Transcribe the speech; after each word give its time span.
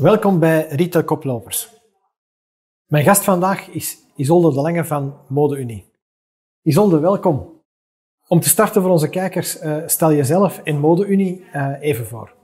Welkom 0.00 0.38
bij 0.38 0.66
Retail 0.68 1.04
Koplopers. 1.04 1.68
Mijn 2.86 3.04
gast 3.04 3.24
vandaag 3.24 3.68
is 3.68 3.98
Isolde 4.16 4.54
de 4.54 4.60
Lange 4.60 4.84
van 4.84 5.14
Mode 5.28 5.56
Unie. 5.56 5.92
Isolde, 6.62 6.98
welkom. 6.98 7.62
Om 8.28 8.40
te 8.40 8.48
starten 8.48 8.82
voor 8.82 8.90
onze 8.90 9.08
kijkers, 9.08 9.62
uh, 9.62 9.82
stel 9.86 10.12
jezelf 10.12 10.58
en 10.58 10.78
Mode 10.78 11.06
Unie 11.06 11.44
uh, 11.54 11.72
even 11.80 12.06
voor. 12.06 12.34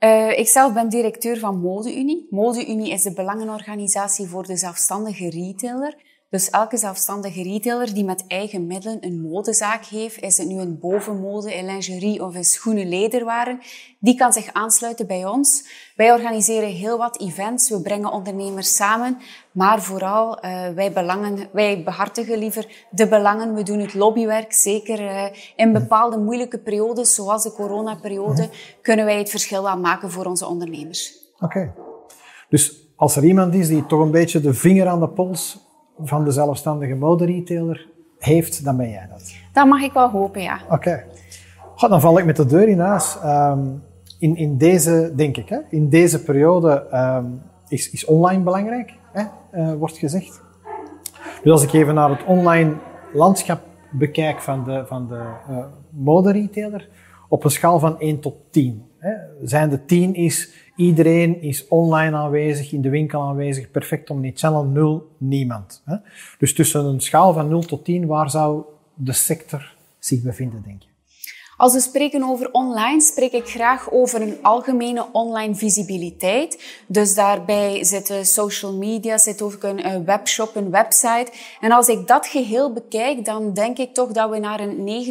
Uh, 0.00 0.38
ik 0.38 0.48
zelf 0.48 0.72
ben 0.72 0.88
directeur 0.88 1.38
van 1.38 1.60
Mode 1.60 1.96
Unie. 1.98 2.26
Mode 2.30 2.66
Unie 2.66 2.92
is 2.92 3.02
de 3.02 3.12
belangenorganisatie 3.12 4.26
voor 4.26 4.46
de 4.46 4.56
zelfstandige 4.56 5.30
retailer. 5.30 5.96
Dus 6.30 6.50
elke 6.50 6.76
zelfstandige 6.76 7.42
retailer 7.42 7.94
die 7.94 8.04
met 8.04 8.24
eigen 8.26 8.66
middelen 8.66 8.98
een 9.00 9.20
modezaak 9.20 9.84
heeft, 9.84 10.22
is 10.22 10.38
het 10.38 10.48
nu 10.48 10.58
een 10.58 10.78
bovenmode, 10.78 11.56
een 11.56 11.64
lingerie 11.64 12.24
of 12.24 12.34
een 12.34 12.44
schoenen 12.44 12.88
lederwaren, 12.88 13.58
die 13.98 14.14
kan 14.14 14.32
zich 14.32 14.52
aansluiten 14.52 15.06
bij 15.06 15.26
ons. 15.26 15.64
Wij 15.96 16.12
organiseren 16.12 16.68
heel 16.68 16.98
wat 16.98 17.20
events, 17.20 17.70
we 17.70 17.80
brengen 17.80 18.12
ondernemers 18.12 18.76
samen, 18.76 19.18
maar 19.52 19.82
vooral 19.82 20.44
uh, 20.44 20.68
wij, 20.68 20.92
belangen, 20.92 21.48
wij 21.52 21.82
behartigen 21.84 22.38
liever 22.38 22.86
de 22.90 23.08
belangen. 23.08 23.54
We 23.54 23.62
doen 23.62 23.78
het 23.78 23.94
lobbywerk, 23.94 24.52
zeker 24.52 25.00
uh, 25.00 25.24
in 25.56 25.72
bepaalde 25.72 26.18
moeilijke 26.18 26.58
periodes, 26.58 27.14
zoals 27.14 27.42
de 27.42 27.52
coronaperiode, 27.52 28.42
mm 28.42 28.48
kunnen 28.82 29.04
wij 29.04 29.18
het 29.18 29.30
verschil 29.30 29.62
wel 29.62 29.78
maken 29.78 30.10
voor 30.10 30.24
onze 30.24 30.46
ondernemers. 30.46 31.12
Oké. 31.34 31.44
Okay. 31.44 31.72
Dus 32.48 32.92
als 32.96 33.16
er 33.16 33.24
iemand 33.24 33.54
is 33.54 33.68
die 33.68 33.86
toch 33.86 34.00
een 34.00 34.10
beetje 34.10 34.40
de 34.40 34.54
vinger 34.54 34.88
aan 34.88 35.00
de 35.00 35.08
pols 35.08 35.69
van 36.02 36.24
de 36.24 36.30
zelfstandige 36.30 36.94
moderetailer 36.94 37.88
heeft, 38.18 38.64
dan 38.64 38.76
ben 38.76 38.90
jij 38.90 39.08
dat. 39.10 39.34
Dat 39.52 39.66
mag 39.66 39.82
ik 39.82 39.92
wel 39.92 40.10
hopen, 40.10 40.42
ja. 40.42 40.60
Oké. 40.64 41.04
Okay. 41.74 41.88
dan 41.88 42.00
val 42.00 42.18
ik 42.18 42.24
met 42.24 42.36
de 42.36 42.46
deur 42.46 42.68
in 42.68 42.80
huis. 42.80 43.16
Um, 43.24 43.82
in, 44.18 44.36
in 44.36 44.56
deze, 44.56 45.12
denk 45.16 45.36
ik, 45.36 45.48
hè, 45.48 45.58
in 45.68 45.88
deze 45.88 46.22
periode 46.22 46.86
um, 46.92 47.42
is, 47.68 47.90
is 47.90 48.04
online 48.04 48.42
belangrijk, 48.42 48.94
hè, 49.12 49.24
uh, 49.54 49.72
wordt 49.72 49.98
gezegd. 49.98 50.40
Dus 51.42 51.52
als 51.52 51.62
ik 51.62 51.72
even 51.72 51.94
naar 51.94 52.10
het 52.10 52.24
online 52.24 52.74
landschap 53.12 53.60
bekijk 53.90 54.40
van 54.40 54.64
de, 54.64 54.84
van 54.86 55.08
de 55.08 55.22
uh, 55.50 55.64
moderetailer, 55.90 56.88
op 57.28 57.44
een 57.44 57.50
schaal 57.50 57.78
van 57.78 57.98
1 57.98 58.20
tot 58.20 58.34
10. 58.50 58.84
Hè, 58.98 59.12
zijn 59.42 59.70
de 59.70 59.84
10 59.84 60.14
is 60.14 60.69
Iedereen 60.80 61.42
is 61.42 61.68
online 61.68 62.16
aanwezig, 62.16 62.72
in 62.72 62.80
de 62.80 62.88
winkel 62.88 63.22
aanwezig, 63.22 63.70
perfect 63.70 64.10
om 64.10 64.20
niet 64.20 64.38
channel 64.38 64.64
0, 64.64 65.08
niemand. 65.18 65.82
Dus 66.38 66.54
tussen 66.54 66.84
een 66.84 67.00
schaal 67.00 67.32
van 67.32 67.48
0 67.48 67.60
tot 67.60 67.84
10, 67.84 68.06
waar 68.06 68.30
zou 68.30 68.62
de 68.94 69.12
sector 69.12 69.74
zich 69.98 70.22
bevinden, 70.22 70.62
denk 70.62 70.82
je? 70.82 70.88
Als 71.60 71.72
we 71.72 71.80
spreken 71.80 72.22
over 72.22 72.48
online, 72.52 73.00
spreek 73.00 73.32
ik 73.32 73.48
graag 73.48 73.90
over 73.92 74.22
een 74.22 74.38
algemene 74.42 75.06
online 75.12 75.54
visibiliteit. 75.54 76.62
Dus 76.86 77.14
daarbij 77.14 77.84
zitten 77.84 78.26
social 78.26 78.72
media, 78.72 79.18
zit 79.18 79.42
ook 79.42 79.62
een 79.62 80.04
webshop, 80.04 80.56
een 80.56 80.70
website. 80.70 81.26
En 81.60 81.72
als 81.72 81.88
ik 81.88 82.06
dat 82.06 82.26
geheel 82.26 82.72
bekijk, 82.72 83.24
dan 83.24 83.52
denk 83.52 83.78
ik 83.78 83.94
toch 83.94 84.12
dat 84.12 84.30
we 84.30 84.38
naar 84.38 84.60
een 84.60 85.04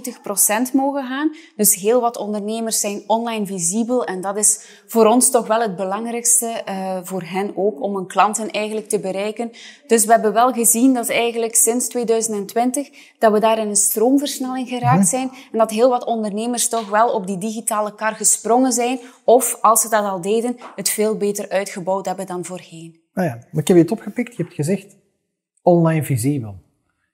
90% 0.71 0.73
mogen 0.73 1.05
gaan. 1.05 1.35
Dus 1.55 1.75
heel 1.75 2.01
wat 2.01 2.17
ondernemers 2.17 2.79
zijn 2.79 3.03
online 3.07 3.45
visibel 3.45 4.05
en 4.05 4.21
dat 4.21 4.37
is 4.37 4.59
voor 4.87 5.05
ons 5.05 5.29
toch 5.29 5.47
wel 5.47 5.61
het 5.61 5.75
belangrijkste, 5.75 6.61
uh, 6.69 6.97
voor 7.03 7.23
hen 7.25 7.51
ook, 7.55 7.81
om 7.81 7.95
een 7.95 8.07
klanten 8.07 8.51
eigenlijk 8.51 8.89
te 8.89 8.99
bereiken. 8.99 9.51
Dus 9.87 10.05
we 10.05 10.11
hebben 10.11 10.33
wel 10.33 10.51
gezien 10.51 10.93
dat 10.93 11.09
eigenlijk 11.09 11.55
sinds 11.55 11.87
2020 11.87 12.89
dat 13.17 13.31
we 13.31 13.39
daar 13.39 13.57
in 13.57 13.67
een 13.67 13.75
stroomversnelling 13.75 14.67
geraakt 14.67 14.99
mhm. 14.99 15.07
zijn 15.07 15.31
en 15.51 15.57
dat 15.57 15.71
heel 15.71 15.89
wat 15.89 16.05
ondernemers 16.05 16.37
ondernemers 16.39 16.69
toch 16.69 16.89
wel 16.89 17.13
op 17.13 17.27
die 17.27 17.37
digitale 17.37 17.95
kar 17.95 18.15
gesprongen 18.15 18.71
zijn. 18.71 18.99
Of, 19.23 19.57
als 19.61 19.81
ze 19.81 19.89
dat 19.89 20.03
al 20.03 20.21
deden, 20.21 20.57
het 20.75 20.89
veel 20.89 21.17
beter 21.17 21.49
uitgebouwd 21.49 22.05
hebben 22.05 22.25
dan 22.25 22.45
voorheen. 22.45 22.99
Nou 23.13 23.27
ja, 23.27 23.35
maar 23.35 23.61
ik 23.61 23.67
heb 23.67 23.77
je 23.77 23.83
het 23.83 23.91
opgepikt. 23.91 24.35
Je 24.35 24.43
hebt 24.43 24.55
gezegd 24.55 24.95
online 25.61 26.03
visibel. 26.03 26.55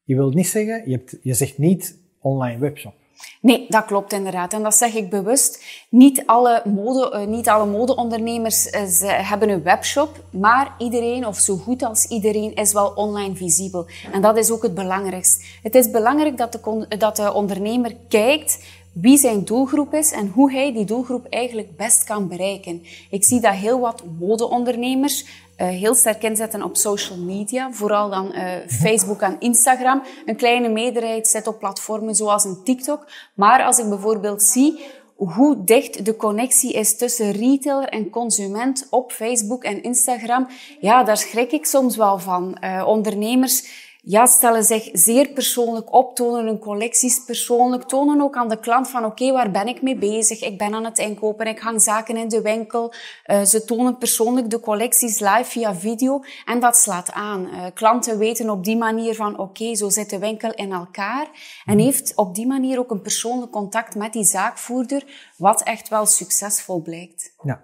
Je 0.04 0.16
wilt 0.16 0.34
niet 0.34 0.48
zeggen, 0.48 0.90
je, 0.90 0.92
hebt, 0.92 1.18
je 1.22 1.34
zegt 1.34 1.58
niet 1.58 1.98
online 2.20 2.60
webshop. 2.60 2.94
Nee, 3.42 3.66
dat 3.70 3.86
klopt 3.86 4.14
inderdaad. 4.14 4.54
En 4.54 4.64
dat 4.64 4.76
zeg 4.76 4.94
ik 4.94 5.10
bewust. 5.10 5.64
Niet 5.90 6.24
alle, 6.26 6.62
mode, 6.66 7.12
uh, 7.14 7.28
niet 7.28 7.48
alle 7.48 7.66
modeondernemers 7.66 8.68
uh, 8.68 8.82
hebben 9.30 9.50
een 9.50 9.64
webshop, 9.64 10.24
maar 10.32 10.76
iedereen, 10.78 11.28
of 11.28 11.38
zo 11.38 11.56
goed 11.56 11.84
als 11.84 12.06
iedereen, 12.06 12.56
is 12.56 12.74
wel 12.74 12.88
online 12.88 13.36
visibel. 13.36 13.88
En 14.12 14.22
dat 14.22 14.38
is 14.38 14.52
ook 14.52 14.64
het 14.64 14.74
belangrijkste. 14.74 15.46
Het 15.62 15.76
is 15.76 15.92
belangrijk 15.92 16.38
dat 16.38 16.52
de, 16.52 16.98
dat 16.98 17.16
de 17.16 17.34
ondernemer 17.34 17.96
kijkt 18.10 18.60
wie 19.02 19.18
zijn 19.18 19.44
doelgroep 19.44 19.94
is 19.94 20.12
en 20.12 20.28
hoe 20.28 20.52
hij 20.52 20.74
die 20.74 20.86
doelgroep 20.86 21.26
eigenlijk 21.30 21.78
best 21.78 22.04
kan 22.04 22.28
bereiken. 22.28 22.84
Ik 23.10 23.24
zie 23.24 23.40
dat 23.40 23.54
heel 23.54 23.80
wat 23.80 24.04
modeondernemers 24.20 25.26
uh, 25.58 25.68
heel 25.68 25.96
sterk 25.96 26.24
inzetten 26.24 26.64
op 26.64 26.78
social 26.78 27.18
media, 27.18 27.72
vooral 27.72 28.10
dan 28.10 28.32
uh, 28.36 28.52
Facebook 28.68 29.22
en 29.22 29.40
Instagram. 29.40 30.04
Een 30.26 30.36
kleine 30.36 30.70
meerderheid 30.70 31.28
zit 31.28 31.48
op 31.48 31.60
platformen 31.60 32.16
zoals 32.16 32.44
een 32.44 32.64
TikTok. 32.64 33.08
Maar 33.34 33.64
als 33.64 33.80
ik 33.80 33.90
bijvoorbeeld 33.90 34.44
zie 34.44 34.80
hoe 35.16 35.64
dicht 35.64 36.06
de 36.06 36.16
connectie 36.16 36.74
is 36.74 36.98
tussen 36.98 37.32
retailer 37.32 37.88
en 37.88 38.10
consument 38.10 38.88
op 38.90 39.12
Facebook 39.12 39.64
en 39.64 39.84
Instagram, 39.84 40.48
ja, 40.80 41.04
daar 41.04 41.18
schrik 41.18 41.52
ik 41.52 41.66
soms 41.66 41.96
wel 41.96 42.20
van. 42.20 42.58
Uh, 42.64 42.84
ondernemers 42.88 43.85
ja, 44.08 44.26
stellen 44.26 44.64
zich 44.64 44.90
zeer 44.94 45.30
persoonlijk 45.30 45.94
op, 45.94 46.16
tonen 46.16 46.46
hun 46.46 46.60
collecties 46.60 47.24
persoonlijk, 47.24 47.84
tonen 47.84 48.22
ook 48.22 48.36
aan 48.36 48.50
de 48.50 48.60
klant 48.60 48.90
van 48.90 49.06
oké, 49.06 49.24
okay, 49.24 49.34
waar 49.34 49.52
ben 49.52 49.68
ik 49.68 49.82
mee 49.82 49.98
bezig? 49.98 50.42
Ik 50.42 50.58
ben 50.58 50.74
aan 50.74 50.86
het 50.86 50.98
inkopen, 50.98 51.48
ik 51.48 51.60
hang 51.60 51.82
zaken 51.82 52.18
in 52.18 52.28
de 52.28 52.42
winkel. 52.42 52.94
Uh, 53.26 53.42
ze 53.42 53.66
tonen 53.66 53.98
persoonlijk 53.98 54.50
de 54.50 54.60
collecties 54.60 55.20
live 55.20 55.44
via 55.44 55.76
video 55.76 56.24
en 56.46 56.60
dat 56.60 56.78
slaat 56.78 57.12
aan. 57.12 57.48
Uh, 57.48 57.66
klanten 57.74 58.18
weten 58.18 58.50
op 58.50 58.64
die 58.64 58.78
manier 58.78 59.16
van 59.16 59.34
oké, 59.34 59.42
okay, 59.42 59.76
zo 59.76 59.90
zit 59.90 60.10
de 60.10 60.20
winkel 60.20 60.54
in 60.54 60.72
elkaar 60.72 61.28
en 61.66 61.80
heeft 61.80 62.16
op 62.16 62.36
die 62.36 62.48
manier 62.48 62.80
ook 62.80 62.92
een 62.92 63.02
persoonlijk 63.02 63.52
contact 63.52 63.96
met 63.96 64.14
die 64.14 64.24
zaakvoerder, 64.24 65.04
wat 65.38 65.64
echt 65.64 65.90
wel 65.90 66.06
succesvol 66.06 66.82
blijkt. 66.82 67.34
Ja, 67.44 67.62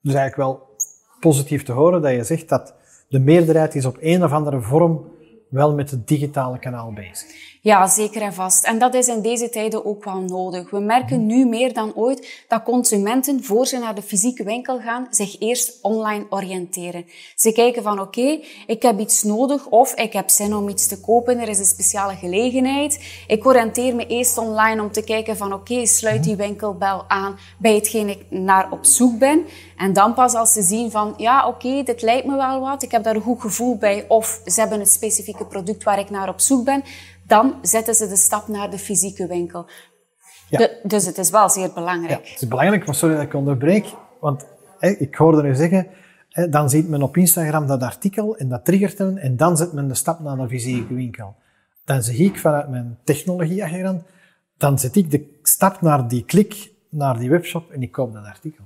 dus 0.00 0.14
eigenlijk 0.14 0.36
wel 0.36 0.68
positief 1.20 1.62
te 1.62 1.72
horen 1.72 2.02
dat 2.02 2.12
je 2.12 2.24
zegt 2.24 2.48
dat 2.48 2.74
de 3.08 3.18
meerderheid 3.18 3.74
is 3.74 3.84
op 3.84 3.96
een 4.00 4.24
of 4.24 4.32
andere 4.32 4.60
vorm 4.60 5.12
wel 5.54 5.74
met 5.74 5.90
het 5.90 6.08
digitale 6.08 6.58
kanaal 6.58 6.92
bezig. 6.92 7.53
Ja, 7.64 7.86
zeker 7.86 8.22
en 8.22 8.34
vast. 8.34 8.64
En 8.64 8.78
dat 8.78 8.94
is 8.94 9.08
in 9.08 9.22
deze 9.22 9.48
tijden 9.48 9.84
ook 9.84 10.04
wel 10.04 10.20
nodig. 10.20 10.70
We 10.70 10.80
merken 10.80 11.26
nu 11.26 11.46
meer 11.46 11.72
dan 11.72 11.94
ooit 11.94 12.44
dat 12.48 12.62
consumenten, 12.62 13.44
voor 13.44 13.66
ze 13.66 13.78
naar 13.78 13.94
de 13.94 14.02
fysieke 14.02 14.44
winkel 14.44 14.80
gaan, 14.80 15.06
zich 15.10 15.40
eerst 15.40 15.78
online 15.82 16.26
oriënteren. 16.30 17.06
Ze 17.36 17.52
kijken 17.52 17.82
van 17.82 18.00
oké, 18.00 18.40
ik 18.66 18.82
heb 18.82 18.98
iets 18.98 19.22
nodig 19.22 19.66
of 19.66 19.94
ik 19.94 20.12
heb 20.12 20.30
zin 20.30 20.54
om 20.54 20.68
iets 20.68 20.86
te 20.86 21.00
kopen, 21.00 21.38
er 21.38 21.48
is 21.48 21.58
een 21.58 21.64
speciale 21.64 22.14
gelegenheid. 22.14 23.00
Ik 23.26 23.46
oriënteer 23.46 23.94
me 23.94 24.06
eerst 24.06 24.38
online 24.38 24.82
om 24.82 24.92
te 24.92 25.04
kijken 25.04 25.36
van 25.36 25.52
oké, 25.52 25.86
sluit 25.86 26.24
die 26.24 26.36
winkelbel 26.36 27.04
aan 27.08 27.38
bij 27.58 27.74
hetgeen 27.74 28.08
ik 28.08 28.24
naar 28.28 28.70
op 28.70 28.84
zoek 28.84 29.18
ben. 29.18 29.44
En 29.76 29.92
dan 29.92 30.14
pas 30.14 30.34
als 30.34 30.52
ze 30.52 30.62
zien 30.62 30.90
van 30.90 31.14
ja, 31.16 31.48
oké, 31.48 31.82
dit 31.82 32.02
lijkt 32.02 32.26
me 32.26 32.36
wel 32.36 32.60
wat, 32.60 32.82
ik 32.82 32.90
heb 32.90 33.02
daar 33.02 33.14
een 33.14 33.22
goed 33.22 33.40
gevoel 33.40 33.76
bij 33.76 34.04
of 34.08 34.40
ze 34.44 34.60
hebben 34.60 34.78
het 34.78 34.90
specifieke 34.90 35.44
product 35.44 35.84
waar 35.84 35.98
ik 35.98 36.10
naar 36.10 36.28
op 36.28 36.40
zoek 36.40 36.64
ben, 36.64 36.84
dan 37.26 37.58
zetten 37.62 37.94
ze 37.94 38.08
de 38.08 38.16
stap 38.16 38.48
naar 38.48 38.70
de 38.70 38.78
fysieke 38.78 39.26
winkel. 39.26 39.66
Ja. 40.48 40.68
dus 40.82 41.06
het 41.06 41.18
is 41.18 41.30
wel 41.30 41.48
zeer 41.48 41.72
belangrijk. 41.72 42.24
Ja, 42.24 42.30
het 42.30 42.42
is 42.42 42.48
belangrijk, 42.48 42.86
maar 42.86 42.94
sorry 42.94 43.14
dat 43.14 43.24
ik 43.24 43.34
onderbreek, 43.34 43.86
want 44.20 44.46
ik 44.78 45.14
hoorde 45.14 45.48
u 45.48 45.54
zeggen, 45.54 45.86
dan 46.50 46.70
ziet 46.70 46.88
men 46.88 47.02
op 47.02 47.16
Instagram 47.16 47.66
dat 47.66 47.82
artikel 47.82 48.36
en 48.36 48.48
dat 48.48 48.64
triggert 48.64 48.98
men 48.98 49.18
en 49.18 49.36
dan 49.36 49.56
zet 49.56 49.72
men 49.72 49.88
de 49.88 49.94
stap 49.94 50.20
naar 50.20 50.36
de 50.36 50.48
fysieke 50.48 50.94
winkel. 50.94 51.36
Dan 51.84 52.02
zeg 52.02 52.18
ik 52.18 52.38
vanuit 52.38 52.68
mijn 52.68 52.98
technologieagent, 53.04 54.02
dan 54.56 54.78
zet 54.78 54.96
ik 54.96 55.10
de 55.10 55.38
stap 55.42 55.80
naar 55.80 56.08
die 56.08 56.24
klik, 56.24 56.72
naar 56.90 57.18
die 57.18 57.30
webshop 57.30 57.70
en 57.70 57.82
ik 57.82 57.92
koop 57.92 58.12
dat 58.12 58.24
artikel. 58.24 58.64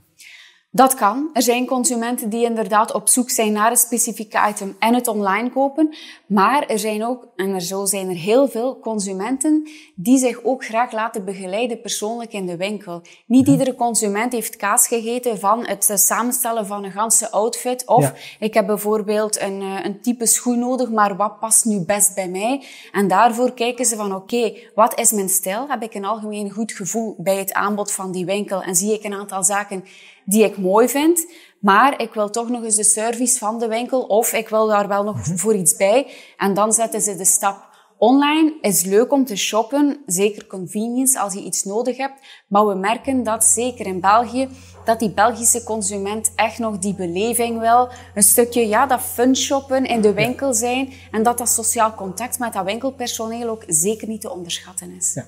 Dat 0.71 0.95
kan. 0.95 1.31
Er 1.33 1.43
zijn 1.43 1.67
consumenten 1.67 2.29
die 2.29 2.45
inderdaad 2.45 2.93
op 2.93 3.09
zoek 3.09 3.31
zijn 3.31 3.53
naar 3.53 3.71
een 3.71 3.77
specifieke 3.77 4.49
item 4.49 4.77
en 4.79 4.95
het 4.95 5.09
online 5.09 5.51
kopen. 5.51 5.95
Maar 6.27 6.67
er 6.67 6.79
zijn 6.79 7.05
ook, 7.05 7.27
en 7.37 7.55
er 7.55 7.61
zo 7.61 7.85
zijn 7.85 8.09
er 8.09 8.17
heel 8.17 8.49
veel 8.49 8.79
consumenten 8.79 9.69
die 9.95 10.19
zich 10.19 10.45
ook 10.45 10.65
graag 10.65 10.93
laten 10.93 11.25
begeleiden 11.25 11.81
persoonlijk 11.81 12.33
in 12.33 12.47
de 12.47 12.57
winkel. 12.57 13.03
Niet 13.27 13.43
mhm. 13.43 13.51
iedere 13.51 13.75
consument 13.75 14.33
heeft 14.33 14.57
kaas 14.57 14.87
gegeten 14.87 15.39
van 15.39 15.67
het 15.67 15.91
samenstellen 15.95 16.67
van 16.67 16.85
een 16.85 16.93
ganse 16.93 17.31
outfit. 17.31 17.87
Of 17.87 18.37
ik 18.39 18.55
heb 18.55 18.67
bijvoorbeeld 18.67 19.41
een, 19.41 19.61
eh, 19.61 19.85
een 19.85 20.01
type 20.01 20.27
schoen 20.27 20.59
nodig, 20.59 20.91
maar 20.91 21.17
wat 21.17 21.39
past 21.39 21.65
nu 21.65 21.85
best 21.85 22.15
bij 22.15 22.29
mij? 22.29 22.65
En 22.93 23.09
daarvoor 23.09 23.53
kijken 23.53 23.85
ze 23.85 23.97
van 23.97 24.15
oké, 24.15 24.37
okay, 24.37 24.71
wat 24.75 24.99
is 24.99 25.13
mijn 25.13 25.29
stijl? 25.29 25.69
Heb 25.69 25.83
ik 25.83 25.95
een 25.95 26.05
algemeen 26.05 26.51
goed 26.51 26.73
gevoel 26.73 27.15
bij 27.19 27.37
het 27.37 27.53
aanbod 27.53 27.93
van 27.93 28.13
die 28.13 28.25
winkel? 28.25 28.63
En 28.63 28.77
zie 28.77 28.93
ik 28.93 29.05
een 29.05 29.15
aantal 29.15 29.45
zaken 29.45 29.85
die 30.29 30.45
ik 30.45 30.59
mooi 30.59 30.89
vind, 30.89 31.27
maar 31.61 32.01
ik 32.01 32.15
wil 32.15 32.31
toch 32.31 32.49
nog 32.49 32.65
eens 32.65 32.77
de 32.77 32.85
service 32.85 33.39
van 33.39 33.59
de 33.59 33.69
winkel 33.69 34.03
of 34.03 34.33
ik 34.33 34.49
wil 34.49 34.67
daar 34.67 34.89
wel 34.89 35.05
nog 35.05 35.17
mhm. 35.17 35.37
voor 35.37 35.55
iets 35.55 35.77
bij. 35.77 36.07
En 36.37 36.55
dan 36.55 36.73
zetten 36.73 37.01
ze 37.01 37.17
de 37.17 37.25
stap 37.25 37.69
Online 37.99 38.55
is 38.61 38.85
leuk 38.85 39.13
om 39.13 39.25
te 39.25 39.37
shoppen, 39.37 40.03
zeker 40.07 40.47
convenience 40.47 41.21
als 41.21 41.35
je 41.35 41.41
iets 41.41 41.65
nodig 41.65 41.97
hebt. 41.97 42.21
Maar 42.49 42.67
we 42.67 42.75
merken 42.75 43.23
dat 43.23 43.45
zeker 43.45 43.87
in 43.87 44.01
België, 44.01 44.49
dat 44.85 44.99
die 44.99 45.11
Belgische 45.11 45.65
consument 45.65 46.33
echt 46.35 46.59
nog 46.59 46.79
die 46.79 46.95
beleving 46.95 47.61
wil. 47.61 47.89
Een 48.15 48.23
stukje, 48.23 48.69
ja, 48.69 48.87
dat 48.87 49.01
fun 49.01 49.37
shoppen 49.37 49.85
in 49.85 50.01
de 50.01 50.13
winkel 50.13 50.55
zijn. 50.55 50.93
En 51.11 51.23
dat 51.23 51.39
dat 51.39 51.49
sociaal 51.49 51.95
contact 51.95 52.39
met 52.39 52.53
dat 52.53 52.65
winkelpersoneel 52.65 53.49
ook 53.49 53.65
zeker 53.67 54.09
niet 54.09 54.21
te 54.21 54.31
onderschatten 54.31 54.91
is. 54.91 55.15
Ja. 55.15 55.27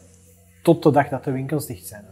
Tot 0.62 0.82
de 0.82 0.90
dag 0.90 1.08
dat 1.08 1.24
de 1.24 1.30
winkels 1.30 1.66
dicht 1.66 1.86
zijn 1.86 2.04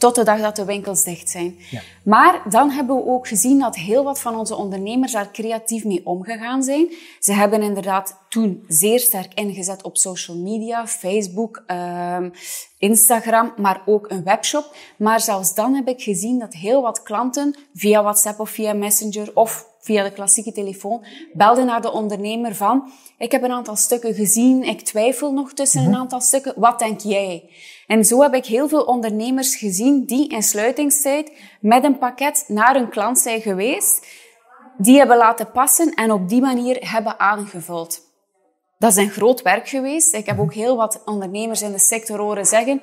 tot 0.00 0.14
de 0.14 0.22
dag 0.24 0.40
dat 0.40 0.56
de 0.56 0.64
winkels 0.64 1.04
dicht 1.04 1.30
zijn. 1.30 1.58
Ja. 1.70 1.80
Maar 2.04 2.42
dan 2.48 2.70
hebben 2.70 2.96
we 2.96 3.06
ook 3.06 3.28
gezien 3.28 3.58
dat 3.58 3.76
heel 3.76 4.04
wat 4.04 4.20
van 4.20 4.38
onze 4.38 4.54
ondernemers 4.56 5.12
daar 5.12 5.30
creatief 5.32 5.84
mee 5.84 6.06
omgegaan 6.06 6.62
zijn. 6.62 6.92
Ze 7.18 7.32
hebben 7.32 7.62
inderdaad 7.62 8.16
toen 8.28 8.64
zeer 8.68 9.00
sterk 9.00 9.34
ingezet 9.34 9.82
op 9.82 9.96
social 9.96 10.36
media, 10.36 10.86
Facebook, 10.86 11.64
um, 11.66 12.32
Instagram, 12.78 13.52
maar 13.56 13.82
ook 13.86 14.10
een 14.10 14.24
webshop. 14.24 14.76
Maar 14.96 15.20
zelfs 15.20 15.54
dan 15.54 15.74
heb 15.74 15.88
ik 15.88 16.02
gezien 16.02 16.38
dat 16.38 16.54
heel 16.54 16.82
wat 16.82 17.02
klanten 17.02 17.56
via 17.74 18.02
WhatsApp 18.02 18.40
of 18.40 18.50
via 18.50 18.72
Messenger 18.72 19.30
of 19.34 19.68
via 19.80 20.02
de 20.02 20.12
klassieke 20.12 20.52
telefoon 20.52 21.04
belden 21.32 21.66
naar 21.66 21.80
de 21.80 21.92
ondernemer 21.92 22.54
van 22.54 22.92
ik 23.18 23.32
heb 23.32 23.42
een 23.42 23.52
aantal 23.52 23.76
stukken 23.76 24.14
gezien, 24.14 24.62
ik 24.62 24.80
twijfel 24.80 25.32
nog 25.32 25.52
tussen 25.52 25.80
een 25.80 25.90
mhm. 25.90 25.98
aantal 25.98 26.20
stukken, 26.20 26.54
wat 26.56 26.78
denk 26.78 27.00
jij? 27.00 27.50
En 27.90 28.04
zo 28.04 28.22
heb 28.22 28.34
ik 28.34 28.46
heel 28.46 28.68
veel 28.68 28.82
ondernemers 28.82 29.56
gezien 29.56 30.04
die 30.04 30.28
in 30.28 30.42
sluitingstijd 30.42 31.32
met 31.60 31.84
een 31.84 31.98
pakket 31.98 32.44
naar 32.46 32.76
een 32.76 32.88
klant 32.88 33.18
zijn 33.18 33.40
geweest, 33.40 34.06
die 34.76 34.98
hebben 34.98 35.16
laten 35.16 35.50
passen 35.50 35.94
en 35.94 36.12
op 36.12 36.28
die 36.28 36.40
manier 36.40 36.90
hebben 36.90 37.18
aangevuld. 37.18 38.00
Dat 38.78 38.90
is 38.90 38.96
een 38.96 39.10
groot 39.10 39.42
werk 39.42 39.68
geweest. 39.68 40.14
Ik 40.14 40.26
heb 40.26 40.38
ook 40.38 40.54
heel 40.54 40.76
wat 40.76 41.02
ondernemers 41.04 41.62
in 41.62 41.72
de 41.72 41.78
sector 41.78 42.18
horen 42.18 42.46
zeggen, 42.46 42.80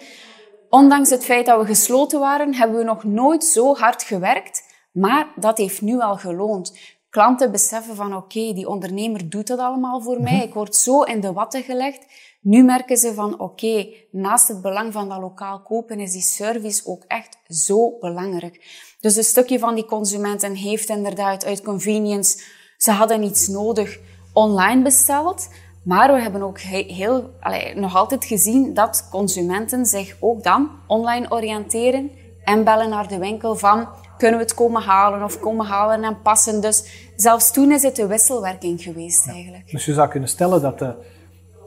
ondanks 0.69 1.10
het 1.10 1.25
feit 1.25 1.45
dat 1.45 1.60
we 1.60 1.65
gesloten 1.65 2.19
waren, 2.19 2.56
hebben 2.56 2.77
we 2.77 2.83
nog 2.83 3.03
nooit 3.03 3.44
zo 3.44 3.75
hard 3.75 4.03
gewerkt, 4.03 4.63
maar 4.92 5.27
dat 5.36 5.57
heeft 5.57 5.81
nu 5.81 6.00
al 6.00 6.18
geloond 6.18 6.97
klanten 7.18 7.52
beseffen 7.52 7.96
van 7.96 8.16
oké, 8.16 8.54
die 8.54 8.68
ondernemer 8.68 9.30
doet 9.30 9.48
het 9.48 9.60
allemaal 9.60 10.02
voor 10.02 10.22
mij. 10.22 10.34
Mhm. 10.34 10.44
Ik 10.44 10.54
word 10.54 10.75
zo 10.75 11.02
in 11.02 11.19
de 11.19 11.34
watten 11.34 11.64
gelegd. 11.64 12.06
Nu 12.42 12.64
merken 12.64 12.98
ze 12.98 13.14
van 13.14 13.40
oké, 13.40 13.88
naast 14.12 14.48
het 14.48 14.62
belang 14.62 14.94
van 14.94 15.10
dat 15.10 15.19
lokaal 15.19 15.62
kopen 15.62 16.00
is 16.00 16.12
die 16.12 16.22
service 16.22 16.81
ook 16.86 17.04
echt 17.08 17.38
zo 17.48 17.98
belangrijk. 18.00 18.66
Dus 19.00 19.16
een 19.16 19.24
stukje 19.24 19.60
van 19.60 19.75
die 19.75 19.86
consumenten 19.86 20.56
heeft 20.56 20.90
inderdaad 20.90 21.46
uit 21.46 21.62
convenience, 21.62 22.44
ze 22.78 22.92
hadden 22.92 23.24
iets 23.24 23.48
nodig, 23.48 24.00
online 24.34 24.81
besteld. 24.81 25.48
Maar 25.84 26.13
we 26.13 26.22
hebben 26.22 26.42
ook 26.42 26.60
heel, 26.60 27.30
allee, 27.40 27.75
nog 27.75 27.96
altijd 27.96 28.25
gezien 28.25 28.74
dat 28.74 29.08
consumenten 29.12 29.86
zich 29.86 30.18
ook 30.20 30.44
dan 30.44 30.70
online 30.88 31.31
oriënteren 31.31 32.12
en 32.44 32.63
bellen 32.63 32.90
naar 32.90 33.08
de 33.08 33.18
winkel 33.18 33.56
van 33.56 33.88
kunnen 34.18 34.38
we 34.40 34.46
het 34.46 34.54
komen 34.54 34.81
halen 34.81 35.24
of 35.24 35.40
komen 35.40 35.66
halen 35.66 36.04
en 36.04 36.22
passen. 36.22 36.62
Dus 36.62 37.06
zelfs 37.18 37.52
toen 37.52 37.72
is 37.72 37.84
het 37.84 37.98
een 37.98 38.08
wisselwerking 38.08 38.81
geweest 38.81 39.28
eigenlijk. 39.28 39.72
Dus 39.72 39.86
je 39.86 39.94
zou 39.94 40.10
kunnen 40.10 40.30
stellen 40.30 40.62
dat 40.62 40.80
de, 40.80 40.94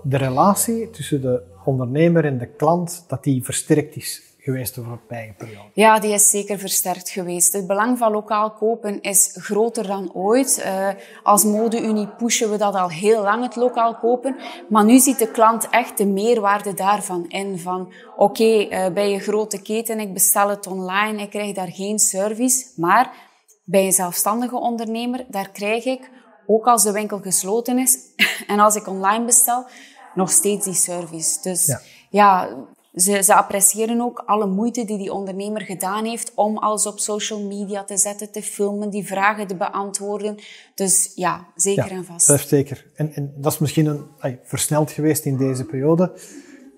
de 0.02 0.16
relatie 0.16 0.90
tussen 0.90 1.20
de 1.20 1.42
ondernemer 1.64 2.24
en 2.24 2.38
de 2.38 2.46
klant, 2.46 3.04
dat 3.08 3.24
die 3.24 3.44
versterkt 3.44 3.96
is 3.96 4.22
geweest 4.38 4.74
de 4.74 4.82
voorbije 4.82 5.32
periode? 5.32 5.68
Ja, 5.72 5.98
die 5.98 6.12
is 6.12 6.30
zeker 6.30 6.58
versterkt 6.58 7.10
geweest. 7.10 7.52
Het 7.52 7.66
belang 7.66 7.98
van 7.98 8.12
lokaal 8.12 8.50
kopen 8.50 9.00
is 9.00 9.30
groter 9.34 9.86
dan 9.86 10.14
ooit. 10.14 10.62
Uh, 10.64 10.88
als 11.22 11.44
modeunie 11.44 12.06
pushen 12.06 12.50
we 12.50 12.56
dat 12.56 12.74
al 12.74 12.90
heel 12.90 13.22
lang, 13.22 13.42
het 13.42 13.56
lokaal 13.56 13.94
kopen. 13.94 14.36
Maar 14.68 14.84
nu 14.84 14.98
ziet 14.98 15.18
de 15.18 15.30
klant 15.30 15.68
echt 15.68 15.98
de 15.98 16.06
meerwaarde 16.06 16.74
daarvan 16.74 17.24
in. 17.28 17.58
Van 17.58 17.92
oké, 18.16 18.42
okay, 18.42 18.86
uh, 18.86 18.94
bij 18.94 19.14
een 19.14 19.20
grote 19.20 19.62
keten, 19.62 20.00
ik 20.00 20.12
bestel 20.12 20.48
het 20.48 20.66
online, 20.66 21.22
ik 21.22 21.30
krijg 21.30 21.54
daar 21.54 21.72
geen 21.72 21.98
service. 21.98 22.66
Maar 22.76 23.28
bij 23.70 23.84
een 23.84 23.92
zelfstandige 23.92 24.56
ondernemer, 24.56 25.24
daar 25.28 25.50
krijg 25.50 25.84
ik, 25.84 26.10
ook 26.46 26.66
als 26.66 26.82
de 26.82 26.92
winkel 26.92 27.18
gesloten 27.18 27.78
is 27.78 27.98
en 28.46 28.58
als 28.58 28.74
ik 28.74 28.86
online 28.86 29.24
bestel, 29.24 29.66
nog 30.14 30.30
steeds 30.30 30.64
die 30.64 30.74
service. 30.74 31.38
Dus 31.42 31.66
ja, 31.66 31.80
ja 32.10 32.48
ze, 32.94 33.22
ze 33.22 33.34
appreciëren 33.34 34.00
ook 34.00 34.22
alle 34.26 34.46
moeite 34.46 34.84
die 34.84 34.98
die 34.98 35.12
ondernemer 35.12 35.60
gedaan 35.60 36.04
heeft 36.04 36.32
om 36.34 36.58
alles 36.58 36.86
op 36.86 36.98
social 36.98 37.46
media 37.46 37.84
te 37.84 37.96
zetten, 37.96 38.32
te 38.32 38.42
filmen, 38.42 38.90
die 38.90 39.06
vragen 39.06 39.46
te 39.46 39.56
beantwoorden. 39.56 40.38
Dus 40.74 41.12
ja, 41.14 41.46
zeker 41.54 41.90
en 41.90 42.04
vast. 42.04 42.26
Dat 42.26 42.40
zeker. 42.40 42.86
En, 42.94 43.12
en 43.14 43.32
dat 43.36 43.52
is 43.52 43.58
misschien 43.58 43.86
een, 43.86 44.38
versneld 44.42 44.90
geweest 44.90 45.24
in 45.24 45.36
deze 45.36 45.64
periode. 45.64 46.12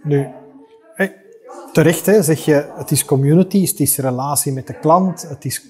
Nu, 0.02 0.28
terecht 1.72 2.06
hè, 2.06 2.22
zeg 2.22 2.44
je, 2.44 2.72
het 2.76 2.90
is 2.90 3.04
community, 3.04 3.66
het 3.66 3.80
is 3.80 3.98
relatie 3.98 4.52
met 4.52 4.66
de 4.66 4.78
klant, 4.78 5.22
het 5.22 5.44
is, 5.44 5.66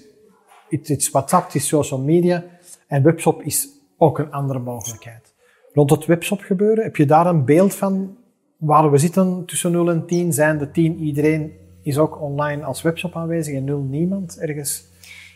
het 0.79 0.89
is 0.89 1.09
WhatsApp, 1.09 1.45
het 1.45 1.55
is 1.55 1.67
social 1.67 1.99
media. 1.99 2.43
En 2.87 3.03
webshop 3.03 3.41
is 3.41 3.69
ook 3.97 4.19
een 4.19 4.31
andere 4.31 4.59
mogelijkheid. 4.59 5.33
Rond 5.73 5.89
het 5.89 6.05
webshop 6.05 6.39
gebeuren, 6.39 6.83
heb 6.83 6.95
je 6.95 7.05
daar 7.05 7.25
een 7.25 7.45
beeld 7.45 7.75
van 7.75 8.17
waar 8.57 8.91
we 8.91 8.97
zitten 8.97 9.45
tussen 9.45 9.71
0 9.71 9.89
en 9.89 10.05
10, 10.05 10.33
zijn 10.33 10.57
de 10.57 10.71
10 10.71 10.99
iedereen 10.99 11.51
is 11.81 11.97
ook 11.97 12.21
online 12.21 12.63
als 12.63 12.81
webshop 12.81 13.15
aanwezig 13.15 13.55
en 13.55 13.63
0 13.63 13.79
niemand 13.79 14.39
ergens? 14.39 14.91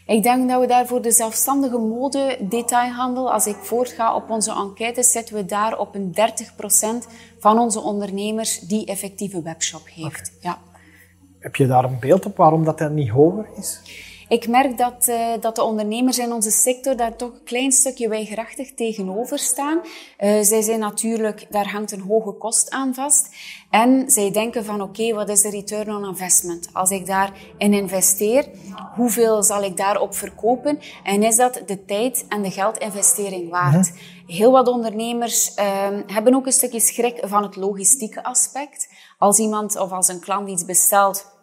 Ik 0.06 0.24
denk 0.24 0.50
dat 0.50 0.62
we 0.62 0.68
daar 0.68 0.88
voor 0.88 1.02
de 1.02 1.12
zelfstandige 1.12 1.78
mode 1.78 2.38
detailhandel, 2.50 3.34
als 3.34 3.48
ik 3.48 3.56
voortga 3.56 4.16
op 4.16 4.30
onze 4.30 4.52
enquêtes, 4.52 5.12
zetten 5.12 5.36
we 5.36 5.46
daar 5.46 5.78
op 5.78 5.96
een 5.96 6.16
30% 6.16 7.08
van 7.40 7.60
onze 7.60 7.80
ondernemers 7.80 8.60
die 8.60 8.86
effectieve 8.86 9.42
webshop 9.42 9.88
heeft. 9.94 10.32
Ja. 10.42 10.58
Heb 11.40 11.56
je 11.56 11.68
daar 11.68 11.84
een 11.84 12.00
beeld 12.00 12.26
op 12.26 12.38
waarom 12.38 12.64
dat, 12.64 12.78
dat 12.78 12.92
niet 12.92 13.10
hoger 13.10 13.48
is? 13.58 13.82
Ik 14.30 14.48
merk 14.48 14.78
dat, 14.78 15.08
uh, 15.08 15.32
dat 15.40 15.56
de 15.56 15.64
ondernemers 15.64 16.18
in 16.18 16.34
onze 16.34 16.52
sector 16.52 16.96
daar 16.96 17.16
toch 17.16 17.32
een 17.32 17.44
klein 17.44 17.72
stukje 17.72 18.10
weigerachtig 18.10 18.74
tegenover 18.74 19.40
staan. 19.40 19.78
Uh, 19.78 20.42
zij 20.42 20.62
zijn 20.62 20.80
natuurlijk, 20.80 21.46
daar 21.50 21.72
hangt 21.72 21.92
een 21.92 22.02
hoge 22.02 22.32
kost 22.32 22.70
aan 22.70 22.94
vast. 22.94 23.30
En 23.70 24.12
zij 24.12 24.32
denken 24.32 24.66
van 24.66 24.82
oké, 24.82 25.02
okay, 25.02 25.14
wat 25.14 25.30
is 25.30 25.42
de 25.42 25.50
return 25.50 25.96
on 25.96 26.06
investment? 26.06 26.70
Als 26.74 26.90
ik 26.90 27.06
daarin 27.06 27.74
investeer, 27.74 28.46
hoeveel 28.96 29.44
zal 29.44 29.64
ik 29.64 29.78
daarop 29.78 30.16
verkopen? 30.16 30.80
En 31.04 31.24
is 31.24 31.36
dat 31.36 31.62
de 31.66 31.86
tijd 31.86 32.26
en 32.30 32.42
de 32.42 32.52
geldinvestering 32.52 33.50
waard? 33.50 33.92
Heel 34.28 34.52
wat 34.52 34.68
ondernemers 34.68 35.58
uh, 35.58 35.88
hebben 36.08 36.36
ook 36.36 36.46
een 36.46 36.52
stukje 36.52 36.80
schrik 36.80 37.18
van 37.22 37.44
het 37.44 37.56
logistieke 37.56 38.24
aspect. 38.24 38.90
Als 39.18 39.40
iemand 39.40 39.80
of 39.80 39.92
als 39.92 40.08
een 40.08 40.20
klant 40.20 40.50
iets 40.50 40.66
bestelt 40.66 41.37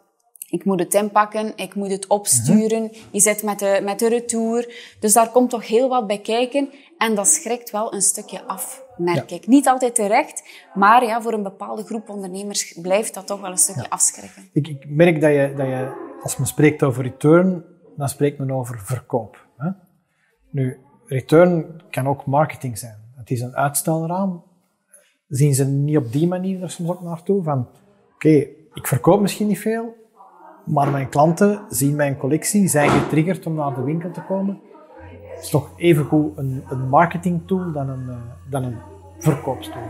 ik 0.54 0.64
moet 0.64 0.80
het 0.80 0.94
inpakken, 0.94 1.52
ik 1.56 1.74
moet 1.74 1.90
het 1.90 2.06
opsturen. 2.06 2.82
Mhm. 2.82 2.94
Je 3.10 3.20
zit 3.20 3.42
met 3.42 3.58
de, 3.58 3.80
met 3.82 3.98
de 3.98 4.08
retour. 4.08 4.74
Dus 5.00 5.12
daar 5.12 5.30
komt 5.30 5.50
toch 5.50 5.66
heel 5.66 5.88
wat 5.88 6.06
bij 6.06 6.18
kijken. 6.18 6.70
En 6.98 7.14
dat 7.14 7.26
schrikt 7.26 7.70
wel 7.70 7.94
een 7.94 8.00
stukje 8.00 8.44
af, 8.44 8.84
merk 8.96 9.30
ik. 9.30 9.46
Niet 9.46 9.68
altijd 9.68 9.94
terecht, 9.94 10.42
maar 10.74 11.04
ja, 11.04 11.22
voor 11.22 11.32
een 11.32 11.42
bepaalde 11.42 11.84
groep 11.84 12.08
ondernemers 12.08 12.78
blijft 12.82 13.14
dat 13.14 13.26
toch 13.26 13.40
wel 13.40 13.50
een 13.50 13.58
stukje 13.58 13.90
afschrikken. 13.90 14.48
Ik, 14.52 14.68
ik, 14.68 14.84
merk 14.88 15.20
dat 15.20 15.30
je, 15.30 15.54
dat 15.56 15.66
je, 15.66 15.92
als 16.22 16.36
men 16.36 16.46
spreekt 16.46 16.82
over 16.82 17.02
return, 17.02 17.64
dan 17.96 18.08
spreekt 18.08 18.38
men 18.38 18.50
over 18.50 18.78
verkoop. 18.78 19.46
Hè? 19.56 19.70
Nu, 20.50 20.78
return 21.06 21.82
kan 21.90 22.08
ook 22.08 22.26
marketing 22.26 22.78
zijn. 22.78 22.98
Het 23.16 23.30
is 23.30 23.40
een 23.40 23.56
uitstelraam. 23.56 24.42
Zien 25.28 25.54
ze 25.54 25.64
niet 25.64 25.96
op 25.96 26.12
die 26.12 26.28
manier 26.28 26.62
er 26.62 26.70
soms 26.70 26.90
ook 26.90 27.02
naartoe? 27.02 27.42
Van, 27.42 27.68
oké, 28.14 28.46
ik 28.74 28.86
verkoop 28.86 29.20
misschien 29.20 29.46
niet 29.46 29.60
veel, 29.60 29.94
maar 30.64 30.90
mijn 30.90 31.08
klanten 31.08 31.60
zien 31.68 31.96
mijn 31.96 32.16
collectie, 32.16 32.68
zijn 32.68 32.90
getriggerd 32.90 33.46
om 33.46 33.54
naar 33.54 33.74
de 33.74 33.82
winkel 33.82 34.10
te 34.10 34.22
komen. 34.22 34.60
Het 35.34 35.42
is 35.42 35.50
toch 35.50 35.70
evengoed 35.76 36.38
een, 36.38 36.64
een 36.68 36.88
marketing 36.88 37.46
tool 37.46 37.72
dan 37.72 37.88
een, 37.88 38.04
uh, 38.08 38.16
dan 38.50 38.64
een 38.64 38.76
verkoopstoel. 39.18 39.82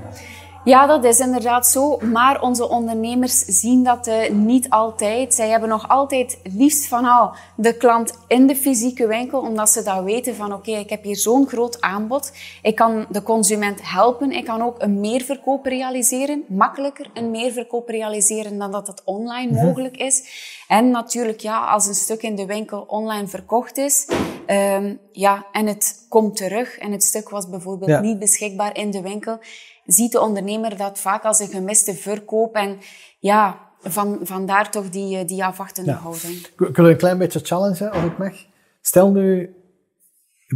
Ja, 0.64 0.86
dat 0.86 1.04
is 1.04 1.18
inderdaad 1.18 1.66
zo. 1.66 1.98
Maar 1.98 2.42
onze 2.42 2.68
ondernemers 2.68 3.38
zien 3.38 3.84
dat 3.84 4.06
uh, 4.06 4.30
niet 4.30 4.70
altijd. 4.70 5.34
Zij 5.34 5.48
hebben 5.48 5.68
nog 5.68 5.88
altijd 5.88 6.38
liefst 6.42 6.86
van 6.86 7.04
al 7.04 7.32
de 7.56 7.76
klant 7.76 8.18
in 8.26 8.46
de 8.46 8.56
fysieke 8.56 9.06
winkel, 9.06 9.40
omdat 9.40 9.70
ze 9.70 9.82
dan 9.82 10.04
weten 10.04 10.34
van 10.34 10.52
oké, 10.52 10.70
ik 10.70 10.90
heb 10.90 11.02
hier 11.02 11.16
zo'n 11.16 11.48
groot 11.48 11.80
aanbod. 11.80 12.32
Ik 12.62 12.74
kan 12.74 13.06
de 13.08 13.22
consument 13.22 13.80
helpen. 13.82 14.32
Ik 14.32 14.44
kan 14.44 14.62
ook 14.62 14.82
een 14.82 15.00
meerverkoop 15.00 15.66
realiseren. 15.66 16.44
Makkelijker 16.48 17.10
een 17.14 17.30
meerverkoop 17.30 17.88
realiseren 17.88 18.58
dan 18.58 18.72
dat 18.72 18.86
het 18.86 19.02
online 19.04 19.52
mhm. 19.52 19.66
mogelijk 19.66 19.96
is. 19.96 20.24
En 20.68 20.90
natuurlijk, 20.90 21.40
ja, 21.40 21.64
als 21.64 21.86
een 21.86 21.94
stuk 21.94 22.22
in 22.22 22.36
de 22.36 22.46
winkel 22.46 22.84
online 22.88 23.26
verkocht 23.26 23.76
is, 23.76 24.06
um, 24.46 24.98
ja, 25.12 25.46
en 25.52 25.66
het 25.66 26.06
komt 26.08 26.36
terug 26.36 26.78
en 26.78 26.92
het 26.92 27.02
stuk 27.02 27.28
was 27.28 27.48
bijvoorbeeld 27.48 28.00
niet 28.00 28.18
beschikbaar 28.18 28.76
in 28.76 28.90
de 28.90 29.02
winkel, 29.02 29.38
ziet 29.86 30.12
de 30.12 30.20
ondernemer 30.20 30.76
dat 30.76 30.98
vaak 30.98 31.24
als 31.24 31.40
een 31.40 31.48
gemiste 31.48 31.94
verkoop. 31.94 32.54
En 32.54 32.78
ja, 33.18 33.58
van, 33.80 34.18
vandaar 34.22 34.70
toch 34.70 34.88
die, 34.88 35.18
eh, 35.18 35.26
die 35.26 35.44
afwachtende 35.44 35.90
ja. 35.90 35.96
houding. 35.96 36.46
Ik 36.58 36.76
wil 36.76 36.88
een 36.88 36.96
klein 36.96 37.18
beetje 37.18 37.40
challengen, 37.40 37.90
als 37.90 38.04
ik 38.04 38.18
mag. 38.18 38.46
Stel 38.80 39.10
nu, 39.10 39.54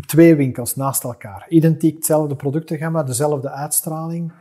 twee 0.07 0.35
winkels 0.35 0.77
naast 0.77 1.05
elkaar. 1.05 1.47
Identiek 1.49 1.97
hetzelfde 1.97 2.37
productengamma, 2.37 3.03
dezelfde 3.03 3.51
uitstraling. 3.51 4.33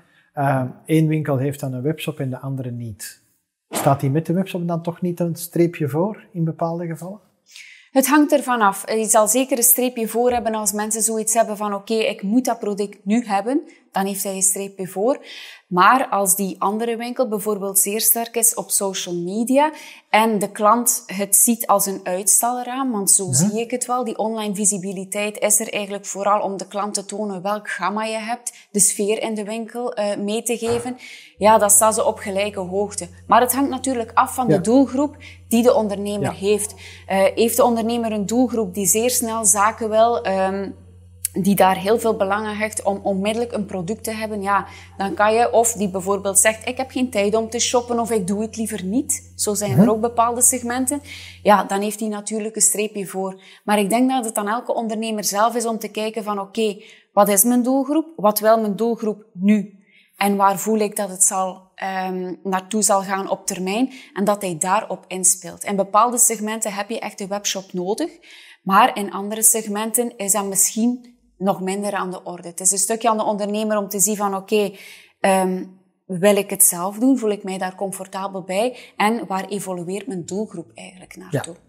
Eén 0.85 1.03
uh, 1.03 1.07
winkel 1.07 1.37
heeft 1.37 1.59
dan 1.59 1.73
een 1.73 1.81
webshop 1.81 2.19
en 2.19 2.29
de 2.29 2.39
andere 2.39 2.71
niet. 2.71 3.21
Staat 3.69 3.99
die 3.99 4.09
met 4.09 4.25
de 4.25 4.33
webshop 4.33 4.67
dan 4.67 4.81
toch 4.81 5.01
niet 5.01 5.19
een 5.19 5.35
streepje 5.35 5.89
voor 5.89 6.25
in 6.31 6.43
bepaalde 6.43 6.85
gevallen? 6.85 7.19
Het 7.91 8.07
hangt 8.07 8.31
ervan 8.31 8.61
af. 8.61 8.91
Je 8.91 9.05
zal 9.05 9.27
zeker 9.27 9.57
een 9.57 9.63
streepje 9.63 10.07
voor 10.07 10.31
hebben 10.31 10.55
als 10.55 10.71
mensen 10.71 11.01
zoiets 11.01 11.33
hebben 11.33 11.57
van 11.57 11.73
oké, 11.73 11.93
ik 11.93 12.21
moet 12.21 12.45
dat 12.45 12.59
product 12.59 12.97
nu 13.03 13.25
hebben. 13.25 13.61
Dan 13.97 14.05
heeft 14.05 14.23
hij 14.23 14.35
een 14.35 14.41
streepje 14.41 14.87
voor. 14.87 15.25
Maar 15.67 16.07
als 16.07 16.35
die 16.35 16.55
andere 16.59 16.95
winkel 16.97 17.27
bijvoorbeeld 17.27 17.79
zeer 17.79 18.01
sterk 18.01 18.35
is 18.35 18.53
op 18.53 18.71
social 18.71 19.15
media 19.15 19.71
en 20.09 20.39
de 20.39 20.51
klant 20.51 21.03
het 21.05 21.35
ziet 21.35 21.67
als 21.67 21.85
een 21.85 21.99
uitstalraam, 22.03 22.91
want 22.91 23.11
zo 23.11 23.27
zie 23.31 23.59
ik 23.59 23.71
het 23.71 23.85
wel, 23.85 24.03
die 24.03 24.17
online 24.17 24.55
visibiliteit 24.55 25.39
is 25.39 25.59
er 25.59 25.73
eigenlijk 25.73 26.05
vooral 26.05 26.41
om 26.41 26.57
de 26.57 26.67
klant 26.67 26.93
te 26.93 27.05
tonen 27.05 27.41
welk 27.41 27.69
gamma 27.69 28.03
je 28.03 28.17
hebt, 28.17 28.53
de 28.71 28.79
sfeer 28.79 29.21
in 29.21 29.33
de 29.33 29.43
winkel 29.43 29.99
uh, 29.99 30.15
mee 30.15 30.43
te 30.43 30.57
geven. 30.57 30.97
Ja, 31.37 31.57
dat 31.57 31.71
staan 31.71 31.93
ze 31.93 32.05
op 32.05 32.17
gelijke 32.17 32.59
hoogte. 32.59 33.07
Maar 33.27 33.41
het 33.41 33.53
hangt 33.53 33.69
natuurlijk 33.69 34.11
af 34.13 34.33
van 34.33 34.47
de 34.47 34.61
doelgroep 34.61 35.17
die 35.47 35.63
de 35.63 35.73
ondernemer 35.73 36.33
heeft. 36.33 36.73
Uh, 36.73 36.77
heeft 37.35 37.55
de 37.55 37.63
ondernemer 37.63 38.11
een 38.11 38.25
doelgroep 38.25 38.73
die 38.73 38.85
zeer 38.85 39.09
snel 39.09 39.45
zaken 39.45 39.89
wil, 39.89 40.27
um, 40.27 40.75
die 41.33 41.55
daar 41.55 41.77
heel 41.77 41.99
veel 41.99 42.15
belang 42.15 42.45
aan 42.45 42.55
hecht 42.55 42.83
om 42.83 42.99
onmiddellijk 43.03 43.51
een 43.51 43.65
product 43.65 44.03
te 44.03 44.11
hebben, 44.11 44.41
ja, 44.41 44.67
dan 44.97 45.13
kan 45.13 45.33
je, 45.33 45.51
of 45.51 45.71
die 45.71 45.89
bijvoorbeeld 45.89 46.39
zegt, 46.39 46.67
ik 46.67 46.77
heb 46.77 46.91
geen 46.91 47.09
tijd 47.09 47.35
om 47.35 47.49
te 47.49 47.59
shoppen 47.59 47.99
of 47.99 48.11
ik 48.11 48.27
doe 48.27 48.41
het 48.41 48.57
liever 48.57 48.83
niet. 48.83 49.31
Zo 49.35 49.53
zijn 49.53 49.71
er 49.71 49.77
mhm. 49.77 49.89
ook 49.89 50.01
bepaalde 50.01 50.41
segmenten. 50.41 51.01
Ja, 51.43 51.63
dan 51.63 51.81
heeft 51.81 51.99
hij 51.99 52.09
natuurlijk 52.09 52.55
een 52.55 52.61
streepje 52.61 53.07
voor. 53.07 53.41
Maar 53.63 53.79
ik 53.79 53.89
denk 53.89 54.09
dat 54.09 54.25
het 54.25 54.37
aan 54.37 54.47
elke 54.47 54.73
ondernemer 54.73 55.23
zelf 55.23 55.55
is 55.55 55.65
om 55.65 55.79
te 55.79 55.87
kijken 55.87 56.23
van, 56.23 56.39
oké, 56.39 56.81
wat 57.13 57.29
is 57.29 57.43
mijn 57.43 57.63
doelgroep? 57.63 58.05
Wat 58.15 58.39
wil 58.39 58.59
mijn 58.59 58.75
doelgroep 58.75 59.25
nu? 59.33 59.77
En 60.17 60.35
waar 60.35 60.59
voel 60.59 60.77
ik 60.77 60.95
dat 60.95 61.09
het 61.09 61.23
zal, 61.23 61.71
um, 62.09 62.39
naartoe 62.43 62.81
zal 62.81 63.01
gaan 63.01 63.29
op 63.29 63.45
termijn? 63.45 63.91
En 64.13 64.23
dat 64.25 64.41
hij 64.41 64.57
daarop 64.57 65.05
inspeelt. 65.07 65.63
In 65.63 65.75
bepaalde 65.75 66.17
segmenten 66.17 66.73
heb 66.73 66.89
je 66.89 66.99
echt 66.99 67.21
een 67.21 67.27
webshop 67.27 67.73
nodig. 67.73 68.11
Maar 68.63 68.97
in 68.97 69.11
andere 69.11 69.43
segmenten 69.43 70.17
is 70.17 70.31
dat 70.31 70.45
misschien 70.45 71.16
nog 71.37 71.61
minder 71.61 71.93
aan 71.93 72.11
de 72.11 72.23
orde. 72.23 72.47
Het 72.47 72.59
is 72.59 72.71
een 72.71 72.77
stukje 72.77 73.09
aan 73.09 73.17
de 73.17 73.23
ondernemer 73.23 73.77
om 73.77 73.89
te 73.89 73.99
zien 73.99 74.15
van 74.15 74.35
oké, 74.35 74.53
okay, 74.53 75.43
um, 75.43 75.79
wil 76.05 76.35
ik 76.35 76.49
het 76.49 76.63
zelf 76.63 76.97
doen? 76.97 77.17
Voel 77.17 77.31
ik 77.31 77.43
mij 77.43 77.57
daar 77.57 77.75
comfortabel 77.75 78.41
bij? 78.41 78.77
En 78.97 79.27
waar 79.27 79.45
evolueert 79.47 80.07
mijn 80.07 80.25
doelgroep 80.25 80.71
eigenlijk 80.73 81.15
naartoe? 81.15 81.53
Ja. 81.53 81.59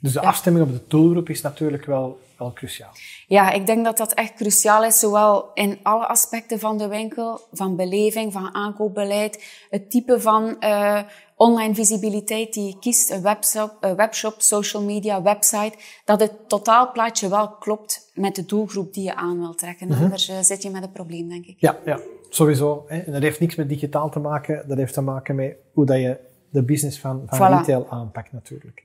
Dus 0.00 0.12
de 0.12 0.20
afstemming 0.20 0.66
op 0.66 0.72
de 0.72 0.82
doelgroep 0.88 1.28
is 1.28 1.40
natuurlijk 1.40 1.84
wel, 1.84 2.18
wel 2.38 2.52
cruciaal. 2.52 2.92
Ja, 3.26 3.50
ik 3.50 3.66
denk 3.66 3.84
dat 3.84 3.96
dat 3.96 4.12
echt 4.12 4.34
cruciaal 4.34 4.84
is, 4.84 4.98
zowel 4.98 5.50
in 5.54 5.78
alle 5.82 6.06
aspecten 6.06 6.58
van 6.58 6.78
de 6.78 6.88
winkel, 6.88 7.40
van 7.52 7.76
beleving, 7.76 8.32
van 8.32 8.54
aankoopbeleid, 8.54 9.44
het 9.70 9.90
type 9.90 10.20
van 10.20 10.56
uh, 10.60 11.00
online 11.36 11.74
visibiliteit 11.74 12.52
die 12.52 12.66
je 12.66 12.78
kiest, 12.78 13.10
een 13.10 13.22
webshop, 13.22 13.76
een 13.80 13.96
webshop, 13.96 14.34
social 14.38 14.82
media, 14.82 15.22
website, 15.22 15.72
dat 16.04 16.20
het 16.20 16.32
totaalplaatje 16.48 17.28
wel 17.28 17.48
klopt 17.48 18.10
met 18.14 18.34
de 18.34 18.44
doelgroep 18.44 18.94
die 18.94 19.04
je 19.04 19.14
aan 19.14 19.38
wilt 19.38 19.58
trekken. 19.58 19.88
Mhm. 19.88 20.02
Anders 20.02 20.30
uh, 20.30 20.36
zit 20.40 20.62
je 20.62 20.70
met 20.70 20.82
een 20.82 20.92
probleem, 20.92 21.28
denk 21.28 21.46
ik. 21.46 21.56
Ja, 21.58 21.78
ja 21.84 22.00
sowieso. 22.34 22.84
Hè. 22.86 23.10
dat 23.12 23.22
heeft 23.22 23.40
niks 23.40 23.54
met 23.54 23.68
digitaal 23.68 24.10
te 24.10 24.18
maken, 24.18 24.68
dat 24.68 24.78
heeft 24.78 24.94
te 24.94 25.00
maken 25.00 25.34
met 25.34 25.56
hoe 25.72 25.86
dat 25.86 25.96
je 25.96 26.18
de 26.50 26.62
business 26.62 27.00
van, 27.00 27.22
van 27.26 27.58
retail 27.58 27.86
aanpakt 27.90 28.32
natuurlijk. 28.32 28.84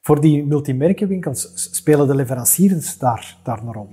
Voor 0.00 0.20
die 0.20 0.46
multimerkenwinkels 0.46 1.52
spelen 1.54 2.06
de 2.06 2.14
leveranciers 2.14 2.98
daar, 2.98 3.36
daar 3.42 3.58
een 3.58 3.72
rol? 3.72 3.88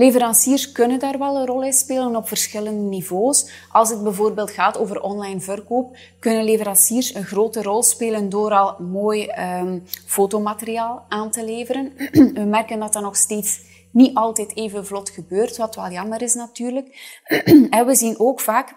Leveranciers 0.00 0.72
kunnen 0.72 0.98
daar 0.98 1.18
wel 1.18 1.36
een 1.36 1.46
rol 1.46 1.62
in 1.62 1.72
spelen 1.72 2.16
op 2.16 2.28
verschillende 2.28 2.80
niveaus. 2.80 3.50
Als 3.72 3.90
het 3.90 4.02
bijvoorbeeld 4.02 4.50
gaat 4.50 4.78
over 4.78 5.00
online 5.00 5.40
verkoop, 5.40 5.96
kunnen 6.18 6.44
leveranciers 6.44 7.14
een 7.14 7.24
grote 7.24 7.62
rol 7.62 7.82
spelen 7.82 8.28
door 8.28 8.52
al 8.52 8.82
mooi 8.82 9.28
um, 9.60 9.82
fotomateriaal 10.06 11.04
aan 11.08 11.30
te 11.30 11.44
leveren. 11.44 11.92
We 12.34 12.44
merken 12.46 12.78
dat 12.78 12.92
dat 12.92 13.02
nog 13.02 13.16
steeds 13.16 13.60
niet 13.90 14.14
altijd 14.14 14.56
even 14.56 14.86
vlot 14.86 15.10
gebeurt, 15.10 15.56
wat 15.56 15.74
wel 15.74 15.90
jammer 15.90 16.22
is 16.22 16.34
natuurlijk. 16.34 17.20
en 17.70 17.86
we 17.86 17.94
zien 17.94 18.18
ook 18.18 18.40
vaak 18.40 18.74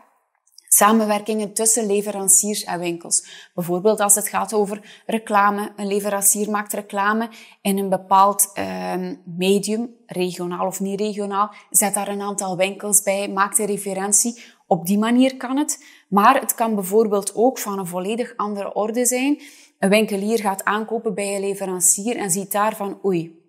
samenwerkingen 0.74 1.54
tussen 1.54 1.86
leveranciers 1.86 2.64
en 2.64 2.80
winkels. 2.80 3.50
Bijvoorbeeld 3.54 4.00
als 4.00 4.16
het 4.16 4.28
gaat 4.28 4.54
over 4.54 5.04
reclame. 5.06 5.72
Een 5.76 5.88
leverancier 5.88 6.50
maakt 6.50 6.74
reclame 6.74 7.30
in 7.62 7.78
een 7.78 7.90
bepaald 7.90 8.52
um, 8.94 9.22
medium, 9.26 9.90
regionaal 10.06 10.68
of 10.68 10.80
niet 10.80 11.00
regionaal. 11.00 11.54
Zet 11.70 11.94
daar 11.94 12.08
een 12.08 12.22
aantal 12.22 12.58
winkels 12.58 13.02
bij, 13.02 13.30
maakt 13.30 13.60
een 13.60 13.66
referentie. 13.66 14.44
Op 14.68 14.86
die 14.86 14.98
manier 14.98 15.38
kan 15.38 15.58
het. 15.58 15.86
Maar 16.10 16.40
het 16.40 16.56
kan 16.56 16.76
bijvoorbeeld 16.76 17.36
ook 17.36 17.60
van 17.60 17.80
een 17.80 17.88
volledig 17.88 18.34
andere 18.36 18.74
orde 18.74 19.06
zijn. 19.06 19.42
Een 19.80 19.90
winkelier 19.90 20.40
gaat 20.40 20.64
aankopen 20.64 21.14
bij 21.14 21.36
een 21.36 21.42
leverancier 21.42 22.18
en 22.18 22.32
ziet 22.32 22.52
daar 22.52 22.76
van 22.76 23.00
oei, 23.06 23.43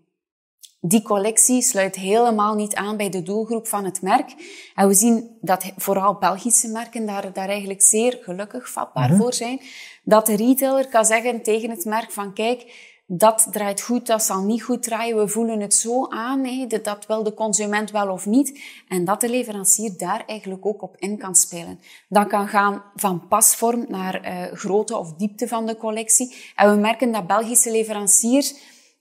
die 0.87 1.03
collectie 1.03 1.63
sluit 1.63 1.97
helemaal 1.97 2.55
niet 2.55 2.75
aan 2.75 2.97
bij 2.97 3.09
de 3.09 3.23
doelgroep 3.23 3.67
van 3.67 3.85
het 3.85 4.03
merk. 4.03 4.35
En 4.75 4.89
we 4.89 4.95
zien 4.95 5.37
dat 5.41 5.73
vooral 5.77 6.19
Belgische 6.19 6.69
merken 6.69 7.07
daar, 7.07 7.33
daar 7.33 7.49
eigenlijk 7.49 7.83
zeer 7.83 8.19
gelukkig 8.21 8.71
vatbaar 8.71 9.09
mhm. 9.09 9.17
voor 9.17 9.35
zijn. 9.35 9.61
Dat 10.03 10.27
de 10.27 10.37
retailer 10.37 10.89
kan 10.89 11.05
zeggen 11.05 11.43
tegen 11.43 11.71
het 11.71 11.85
merk 11.85 12.11
van 12.11 12.33
kijk, 12.33 12.93
dat 13.07 13.47
draait 13.51 13.81
goed, 13.81 14.07
dat 14.07 14.23
zal 14.23 14.43
niet 14.43 14.63
goed 14.63 14.83
draaien. 14.83 15.17
We 15.17 15.29
voelen 15.29 15.61
het 15.61 15.75
zo 15.75 16.09
aan, 16.09 16.45
hè, 16.45 16.67
dat 16.67 17.07
wil 17.07 17.23
de 17.23 17.35
consument 17.35 17.91
wel 17.91 18.09
of 18.11 18.27
niet. 18.27 18.61
En 18.89 19.05
dat 19.05 19.21
de 19.21 19.29
leverancier 19.29 19.95
daar 19.97 20.23
eigenlijk 20.27 20.67
ook 20.67 20.83
op 20.83 20.97
in 20.99 21.19
kan 21.19 21.35
spelen. 21.35 21.81
Dat 22.09 22.27
kan 22.27 22.49
gaan 22.49 22.83
van 22.95 23.29
pasvorm 23.29 23.85
naar 23.89 24.27
uh, 24.27 24.53
grootte 24.53 24.97
of 24.97 25.13
diepte 25.13 25.49
van 25.49 25.67
de 25.67 25.77
collectie. 25.77 26.35
En 26.57 26.71
we 26.71 26.77
merken 26.77 27.13
dat 27.13 27.27
Belgische 27.27 27.71
leveranciers 27.71 28.55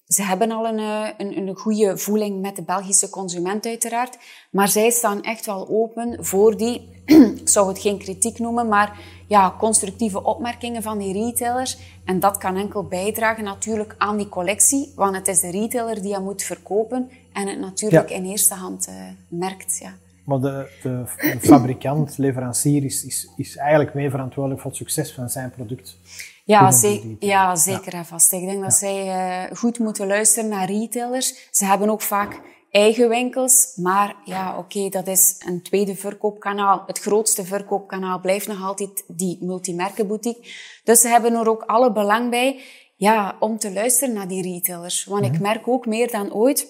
ze 0.08 0.24
hebben 0.24 0.52
al 0.52 0.68
een, 0.68 0.80
eh, 0.80 1.08
een, 1.18 1.38
een 1.38 1.56
goede 1.56 1.98
voeling 1.98 2.42
met 2.42 2.56
de 2.56 2.64
Belgische 2.64 3.10
consument 3.10 3.66
uiteraard. 3.66 4.18
Maar 4.52 4.68
zij 4.68 4.90
staan 4.90 5.22
echt 5.22 5.46
wel 5.46 5.68
open 5.70 6.26
voor 6.26 6.58
die, 6.58 6.90
ik 7.42 7.50
zou 7.50 7.68
het 7.68 7.80
geen 7.80 7.98
kritiek 7.98 8.40
noemen, 8.40 8.68
maar 8.68 9.00
ja, 9.28 9.56
constructieve 9.60 10.24
opmerkingen 10.24 10.82
van 10.82 10.98
die 10.98 11.14
retailers. 11.14 11.78
En 12.06 12.20
dat 12.20 12.38
kan 12.38 12.58
enkel 12.58 12.84
bijdragen 12.84 13.44
natuurlijk 13.44 13.96
aan 13.98 14.18
die 14.18 14.30
collectie, 14.30 14.92
want 14.96 15.16
het 15.16 15.28
is 15.28 15.40
de 15.40 15.52
retailer 15.52 16.02
die 16.02 16.12
dat 16.12 16.22
moet 16.22 16.44
verkopen 16.44 17.10
en 17.34 17.48
het 17.48 17.60
natuurlijk 17.60 18.10
in 18.10 18.26
eerste 18.26 18.54
hand 18.54 18.88
uh, 18.88 18.96
merkt. 19.28 19.78
Ja. 19.82 19.94
Maar 20.24 20.40
de, 20.40 20.70
de, 20.82 21.04
de 21.18 21.40
fabrikant, 21.40 22.18
leverancier, 22.18 22.84
is, 22.84 23.06
is, 23.06 23.30
is 23.38 23.58
eigenlijk 23.58 23.94
mee 23.94 24.10
verantwoordelijk 24.10 24.62
voor 24.62 24.72
het 24.72 24.80
succes 24.80 25.14
van 25.14 25.30
zijn 25.30 25.52
product. 25.52 25.98
Ja, 26.44 26.72
ze 26.72 27.16
ja 27.20 27.56
zeker 27.56 27.94
en 27.94 28.06
vast. 28.06 28.32
Ik 28.32 28.46
denk 28.46 28.62
dat 28.62 28.74
zij 28.74 29.06
uh, 29.06 29.58
goed 29.58 29.80
moeten 29.80 30.08
luisteren 30.08 30.50
naar 30.50 30.72
retailers. 30.72 31.48
Ze 31.52 31.66
hebben 31.66 31.90
ook 31.90 32.02
vaak 32.02 32.42
eigen 32.70 33.10
winkels, 33.10 33.76
maar 33.76 34.16
ja, 34.26 34.58
oké, 34.58 34.78
okay, 34.78 34.90
dat 34.90 35.08
is 35.08 35.36
een 35.46 35.62
tweede 35.62 35.96
verkoopkanaal. 35.96 36.84
Het 36.88 37.00
grootste 37.00 37.46
verkoopkanaal 37.46 38.20
blijft 38.20 38.48
nog 38.48 38.64
altijd 38.64 39.04
die 39.08 39.38
multimerkenboutique. 39.42 40.52
Dus 40.84 41.02
ze 41.02 41.08
hebben 41.08 41.34
er 41.34 41.50
ook 41.50 41.64
alle 41.64 41.92
belang 41.92 42.30
bij 42.30 42.62
ja, 42.96 43.36
om 43.40 43.58
te 43.58 43.72
luisteren 43.72 44.14
naar 44.14 44.28
die 44.28 44.42
retailers. 44.42 45.06
Want 45.06 45.26
ik 45.26 45.32
mhm. 45.32 45.42
merk 45.42 45.68
ook 45.68 45.86
meer 45.86 46.12
dan 46.12 46.34
ooit, 46.34 46.68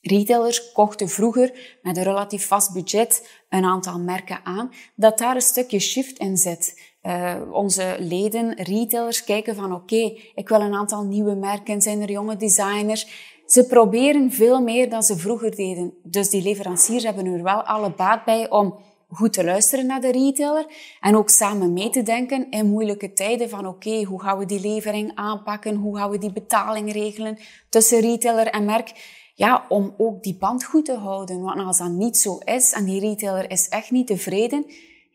retailers 0.00 0.72
kochten 0.72 1.08
vroeger 1.08 1.78
met 1.82 1.96
een 1.96 2.02
relatief 2.02 2.46
vast 2.46 2.72
budget 2.72 3.28
een 3.48 3.64
aantal 3.64 3.98
merken 3.98 4.40
aan, 4.44 4.72
dat 4.94 5.18
daar 5.18 5.34
een 5.34 5.40
stukje 5.40 5.78
shift 5.78 6.18
in 6.18 6.36
zit. 6.36 6.94
Uh, 7.06 7.34
onze 7.50 7.96
leden, 7.98 8.54
retailers, 8.62 9.24
kijken 9.24 9.54
van 9.54 9.72
oké, 9.72 10.12
ik 10.34 10.48
wil 10.48 10.60
een 10.60 10.74
aantal 10.74 11.04
nieuwe 11.04 11.34
merken, 11.34 11.82
zijn 11.82 12.00
er 12.00 12.10
jonge 12.10 12.36
designers. 12.36 13.06
Ze 13.46 13.66
proberen 13.66 14.32
veel 14.32 14.60
meer 14.60 14.90
dan 14.90 15.02
ze 15.02 15.16
vroeger 15.16 15.56
deden. 15.56 15.94
Dus 16.02 16.30
die 16.30 16.42
leveranciers 16.42 17.04
hebben 17.04 17.26
er 17.26 17.42
wel 17.42 17.62
alle 17.62 17.90
baat 17.90 18.24
bij 18.24 18.50
om 18.50 18.78
goed 19.08 19.32
te 19.32 19.44
luisteren 19.44 19.86
naar 19.86 20.00
de 20.00 20.12
retailer 20.12 20.66
en 21.00 21.16
ook 21.16 21.30
samen 21.30 21.72
mee 21.72 21.90
te 21.90 22.02
denken 22.02 22.50
in 22.50 22.70
moeilijke 22.70 23.12
tijden 23.12 23.48
van 23.48 23.66
oké, 23.66 24.02
hoe 24.02 24.22
gaan 24.22 24.38
we 24.38 24.46
die 24.46 24.60
levering 24.60 25.12
aanpakken, 25.14 25.74
hoe 25.74 25.96
gaan 25.96 26.10
we 26.10 26.18
die 26.18 26.32
betaling 26.32 26.92
regelen 26.92 27.38
tussen 27.68 28.00
retailer 28.00 28.46
en 28.46 28.64
merk. 28.64 28.92
Ja, 29.34 29.66
om 29.68 29.94
ook 29.96 30.22
die 30.22 30.36
band 30.36 30.64
goed 30.64 30.84
te 30.84 30.96
houden. 30.96 31.42
Want 31.42 31.60
als 31.60 31.78
dat 31.78 31.90
niet 31.90 32.16
zo 32.16 32.38
is 32.38 32.72
en 32.72 32.84
die 32.84 33.00
retailer 33.00 33.50
is 33.50 33.68
echt 33.68 33.90
niet 33.90 34.06
tevreden, 34.06 34.66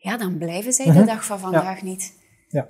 ja, 0.02 0.16
dan 0.16 0.38
blijven 0.38 0.72
zij 0.72 0.84
de 0.84 0.92
mhm. 0.92 1.06
dag 1.06 1.24
van 1.24 1.38
vandaag 1.38 1.82
niet. 1.82 2.12
Ja. 2.48 2.68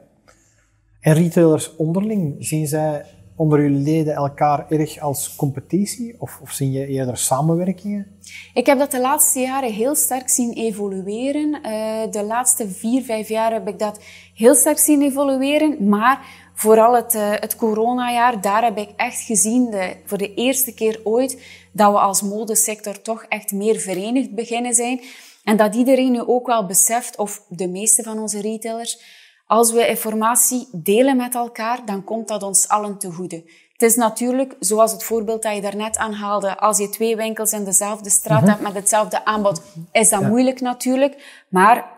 En 1.00 1.14
retailers 1.14 1.76
onderling, 1.76 2.36
zien 2.38 2.66
zij 2.66 3.04
onder 3.36 3.58
uw 3.58 3.82
leden 3.82 4.14
elkaar 4.14 4.70
erg 4.70 4.98
als 4.98 5.36
competitie 5.36 6.14
of, 6.18 6.38
of 6.42 6.50
zie 6.50 6.70
je 6.70 6.86
eerder 6.86 7.16
samenwerkingen? 7.16 8.06
Ik 8.54 8.66
heb 8.66 8.78
dat 8.78 8.90
de 8.90 9.00
laatste 9.00 9.40
jaren 9.40 9.72
heel 9.72 9.94
sterk 9.94 10.28
zien 10.28 10.52
evolueren. 10.52 11.48
Uh, 11.48 12.12
de 12.12 12.22
laatste 12.22 12.68
vier, 12.68 13.02
vijf 13.02 13.28
jaar 13.28 13.52
heb 13.52 13.68
ik 13.68 13.78
dat 13.78 14.00
heel 14.34 14.54
sterk 14.54 14.78
zien 14.78 15.02
evolueren. 15.02 15.88
Maar 15.88 16.26
vooral 16.54 16.94
het, 16.94 17.14
uh, 17.14 17.30
het 17.30 17.56
coronajaar, 17.56 18.40
daar 18.40 18.64
heb 18.64 18.78
ik 18.78 18.88
echt 18.96 19.20
gezien, 19.20 19.70
de, 19.70 19.96
voor 20.04 20.18
de 20.18 20.34
eerste 20.34 20.74
keer 20.74 21.00
ooit, 21.04 21.42
dat 21.72 21.92
we 21.92 21.98
als 21.98 22.22
modesector 22.22 23.02
toch 23.02 23.24
echt 23.28 23.52
meer 23.52 23.80
verenigd 23.80 24.34
beginnen 24.34 24.74
zijn. 24.74 25.00
En 25.42 25.56
dat 25.56 25.74
iedereen 25.74 26.12
nu 26.12 26.20
ook 26.26 26.46
wel 26.46 26.66
beseft, 26.66 27.18
of 27.18 27.44
de 27.48 27.68
meeste 27.68 28.02
van 28.02 28.18
onze 28.18 28.40
retailers, 28.40 28.98
als 29.46 29.72
we 29.72 29.88
informatie 29.88 30.68
delen 30.72 31.16
met 31.16 31.34
elkaar, 31.34 31.84
dan 31.84 32.04
komt 32.04 32.28
dat 32.28 32.42
ons 32.42 32.68
allen 32.68 32.98
te 32.98 33.10
goede. 33.10 33.36
Het 33.72 33.90
is 33.90 33.96
natuurlijk, 33.96 34.56
zoals 34.58 34.92
het 34.92 35.04
voorbeeld 35.04 35.42
dat 35.42 35.54
je 35.54 35.60
daarnet 35.60 35.96
aanhaalde, 35.96 36.58
als 36.58 36.78
je 36.78 36.88
twee 36.88 37.16
winkels 37.16 37.52
in 37.52 37.64
dezelfde 37.64 38.10
straat 38.10 38.40
mhm. 38.40 38.50
hebt 38.50 38.62
met 38.62 38.74
hetzelfde 38.74 39.24
aanbod, 39.24 39.62
is 39.92 40.08
dat 40.08 40.22
moeilijk 40.22 40.60
natuurlijk. 40.60 41.44
Maar 41.48 41.90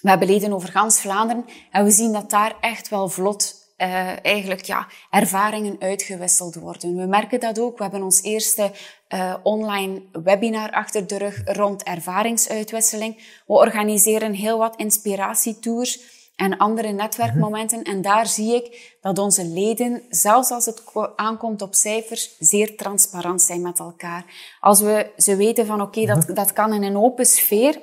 we 0.00 0.08
hebben 0.08 0.28
leden 0.28 0.52
over 0.52 0.68
gans 0.68 1.00
Vlaanderen 1.00 1.44
en 1.70 1.84
we 1.84 1.90
zien 1.90 2.12
dat 2.12 2.30
daar 2.30 2.54
echt 2.60 2.88
wel 2.88 3.08
vlot 3.08 3.54
uh, 3.78 4.24
eigenlijk 4.24 4.62
ja, 4.62 4.86
ervaringen 5.10 5.76
uitgewisseld 5.78 6.54
worden. 6.54 6.96
We 6.96 7.06
merken 7.06 7.40
dat 7.40 7.58
ook. 7.58 7.76
We 7.76 7.82
hebben 7.82 8.02
ons 8.02 8.22
eerste 8.22 8.70
uh, 9.14 9.34
online 9.42 10.02
webinar 10.12 10.70
achter 10.70 11.06
de 11.06 11.18
rug 11.18 11.40
rond 11.44 11.82
ervaringsuitwisseling. 11.82 13.42
We 13.46 13.52
organiseren 13.52 14.32
heel 14.32 14.58
wat 14.58 14.76
inspiratietours 14.76 16.18
en 16.36 16.56
andere 16.56 16.92
netwerkmomenten. 16.92 17.82
En 17.82 18.02
daar 18.02 18.26
zie 18.26 18.54
ik 18.54 18.96
dat 19.00 19.18
onze 19.18 19.44
leden, 19.44 20.02
zelfs 20.08 20.50
als 20.50 20.66
het 20.66 20.82
aankomt 21.16 21.62
op 21.62 21.74
cijfers, 21.74 22.36
zeer 22.38 22.76
transparant 22.76 23.42
zijn 23.42 23.62
met 23.62 23.78
elkaar. 23.78 24.24
Als 24.60 24.80
we 24.80 25.10
ze 25.16 25.36
weten 25.36 25.66
van 25.66 25.80
oké, 25.80 26.00
okay, 26.00 26.14
dat, 26.14 26.36
dat 26.36 26.52
kan 26.52 26.72
in 26.72 26.82
een 26.82 26.96
open 26.96 27.26
sfeer. 27.26 27.80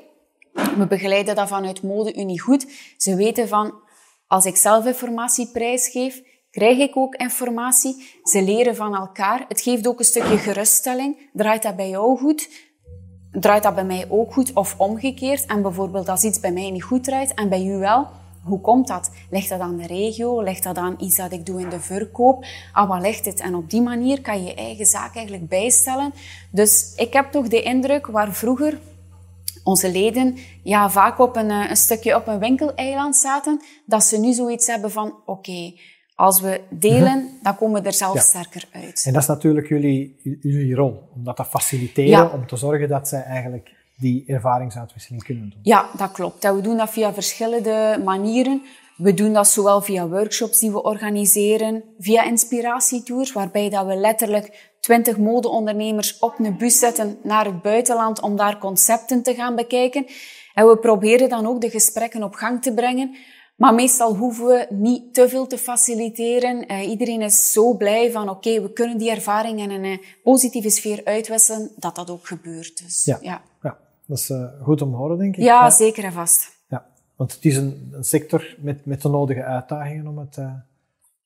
We 0.78 0.88
begeleiden 0.88 1.36
dat 1.36 1.48
vanuit 1.48 1.84
Mode 1.84 2.16
Unie 2.16 2.42
goed. 2.42 2.68
Ze 2.98 3.16
weten 3.16 3.48
van, 3.48 3.74
als 4.28 4.46
ik 4.46 4.56
zelf 4.56 4.86
informatie 4.86 5.48
prijsgeef, 5.52 6.22
krijg 6.52 6.78
ik 6.78 6.98
ook 6.98 7.16
informatie. 7.16 8.20
Ze 8.24 8.42
leren 8.42 8.76
van 8.76 8.96
elkaar. 8.96 9.46
Het 9.48 9.62
geeft 9.62 9.88
ook 9.88 10.00
een 10.00 10.06
stukje 10.06 10.38
geruststelling. 10.38 11.30
Draait 11.34 11.64
dat 11.64 11.76
bij 11.76 11.90
jou 11.90 12.18
goed? 12.18 12.50
Draait 13.32 13.64
dat 13.64 13.76
bij 13.76 13.86
mij 13.86 14.06
ook 14.10 14.34
goed? 14.34 14.54
Of 14.54 14.76
omgekeerd? 14.78 15.46
En 15.46 15.62
bijvoorbeeld 15.62 16.10
als 16.10 16.24
iets 16.24 16.40
bij 16.40 16.52
mij 16.52 16.72
niet 16.72 16.84
goed 16.84 17.04
draait 17.04 17.34
en 17.34 17.50
bij 17.50 17.66
u 17.66 17.78
wel, 17.78 18.08
hoe 18.44 18.62
komt 18.62 18.88
dat? 18.88 19.12
Ligt 19.30 19.50
dat 19.50 19.60
aan 19.60 19.78
de 19.78 19.88
regio? 19.88 20.42
Ligt 20.42 20.64
dat 20.64 20.78
aan 20.78 20.96
iets 21.00 21.16
dat 21.16 21.32
ik 21.32 21.46
doe 21.46 21.62
in 21.62 21.70
de 21.70 21.80
verkoop? 21.80 22.46
Ah, 22.74 22.90
wat 22.90 23.02
ligt 23.02 23.26
het? 23.26 23.40
En 23.40 23.56
op 23.56 23.70
die 23.70 23.82
manier 23.82 24.22
kan 24.22 24.44
je 24.44 24.48
je 24.48 24.56
eigen 24.56 24.86
zaak 24.86 25.16
eigenlijk 25.16 25.50
bijstellen. 25.50 26.14
Dus 26.52 26.94
ik 26.96 27.14
heb 27.14 27.32
toch 27.32 27.48
de 27.48 27.62
indruk 27.62 28.08
waar 28.08 28.34
vroeger 28.34 28.80
onze 29.64 29.92
leden 29.92 30.38
ja, 30.64 30.90
vaak 30.90 31.20
op 31.20 31.36
een, 31.36 31.50
eh, 31.50 31.70
een 31.70 31.76
stukje 31.76 32.16
op 32.16 32.28
een 32.28 32.40
winkeleiland 32.40 33.16
zaten, 33.16 33.62
dat 33.86 34.04
ze 34.04 34.20
nu 34.20 34.34
zoiets 34.34 34.68
hebben 34.68 34.92
van, 34.92 35.16
oké, 35.26 35.74
als 36.18 36.42
we 36.42 36.62
delen, 36.70 37.30
dan 37.42 37.56
komen 37.56 37.82
we 37.82 37.88
er 37.88 37.94
zelf 37.94 38.20
sterker 38.20 38.64
uit. 38.72 39.04
En 39.06 39.14
dat 39.14 39.22
is 39.22 39.28
natuurlijk 39.28 39.68
jullie, 39.68 40.20
jullie 40.42 40.76
rol, 40.76 41.10
om 41.16 41.24
dat 41.24 41.36
te 41.36 41.46
faciliteren, 41.46 42.32
om 42.32 42.48
te 42.48 42.56
zorgen 42.56 42.88
dat 42.88 43.08
zij 43.08 43.24
eigenlijk 43.24 43.76
die 43.98 44.24
ervaringsuitwisseling 44.28 45.24
kunnen 45.24 45.50
doen. 45.50 45.60
Ja, 45.62 45.90
dat 45.98 46.12
klopt. 46.12 46.44
En 46.44 46.56
we 46.56 46.62
doen 46.62 46.78
dat 46.78 46.90
via 46.90 47.14
verschillende 47.14 48.02
manieren. 48.04 48.62
We 48.96 49.14
doen 49.14 49.34
dat 49.34 49.48
zowel 49.48 49.82
via 49.82 50.08
workshops 50.08 50.60
die 50.60 50.72
we 50.72 50.84
organiseren, 50.84 51.84
via 52.00 52.24
inspiratietours, 52.24 53.34
waarbij 53.34 53.70
dat 53.70 53.86
we 53.86 53.96
letterlijk 53.96 54.74
twintig 54.80 55.18
modeondernemers 55.18 56.20
op 56.20 56.40
een 56.40 56.58
bus 56.58 56.80
zetten 56.80 57.18
naar 57.24 57.46
het 57.46 57.62
buitenland 57.62 58.22
om 58.22 58.36
daar 58.36 58.58
concepten 58.58 59.24
te 59.24 59.34
gaan 59.34 59.56
bekijken. 59.56 60.06
En 60.54 60.68
we 60.68 60.78
proberen 60.78 61.30
dan 61.30 61.48
ook 61.48 61.62
de 61.62 61.70
gesprekken 61.70 62.24
op 62.24 62.34
gang 62.34 62.62
te 62.62 62.74
brengen. 62.74 63.16
Maar 63.58 63.74
meestal 63.74 64.16
hoeven 64.16 64.46
we 64.46 64.68
niet 64.70 65.14
te 65.14 65.30
veel 65.30 65.48
te 65.48 65.58
faciliteren. 65.58 66.72
Uh, 66.72 66.90
iedereen 66.90 67.22
is 67.22 67.52
zo 67.52 67.74
blij 67.74 68.12
van, 68.12 68.30
oké, 68.30 68.48
okay, 68.48 68.62
we 68.62 68.74
kunnen 68.74 68.98
die 68.98 69.12
ervaring 69.12 69.60
in 69.60 69.70
een 69.70 69.84
uh, 69.84 69.98
positieve 70.24 70.70
sfeer 70.70 71.02
uitwisselen, 71.04 71.72
dat 71.76 71.96
dat 71.96 72.10
ook 72.10 72.28
gebeurt. 72.28 72.84
Dus, 72.84 73.04
ja. 73.04 73.18
ja. 73.22 73.42
ja. 73.62 73.78
dat 74.06 74.18
is 74.18 74.30
uh, 74.30 74.48
goed 74.62 74.82
om 74.82 74.92
te 74.92 74.96
horen, 74.98 75.18
denk 75.18 75.36
ik. 75.36 75.44
Ja, 75.44 75.64
ja, 75.64 75.70
zeker 75.70 76.04
en 76.04 76.12
vast. 76.12 76.56
Ja, 76.70 76.86
want 77.16 77.34
het 77.34 77.46
is 77.46 77.58
een, 77.58 77.90
een, 77.92 78.04
sector 78.04 78.56
met, 78.60 78.86
met 78.86 79.02
de 79.02 79.10
nodige 79.10 79.44
uitdagingen 79.44 80.08
om 80.08 80.18
het 80.18 80.38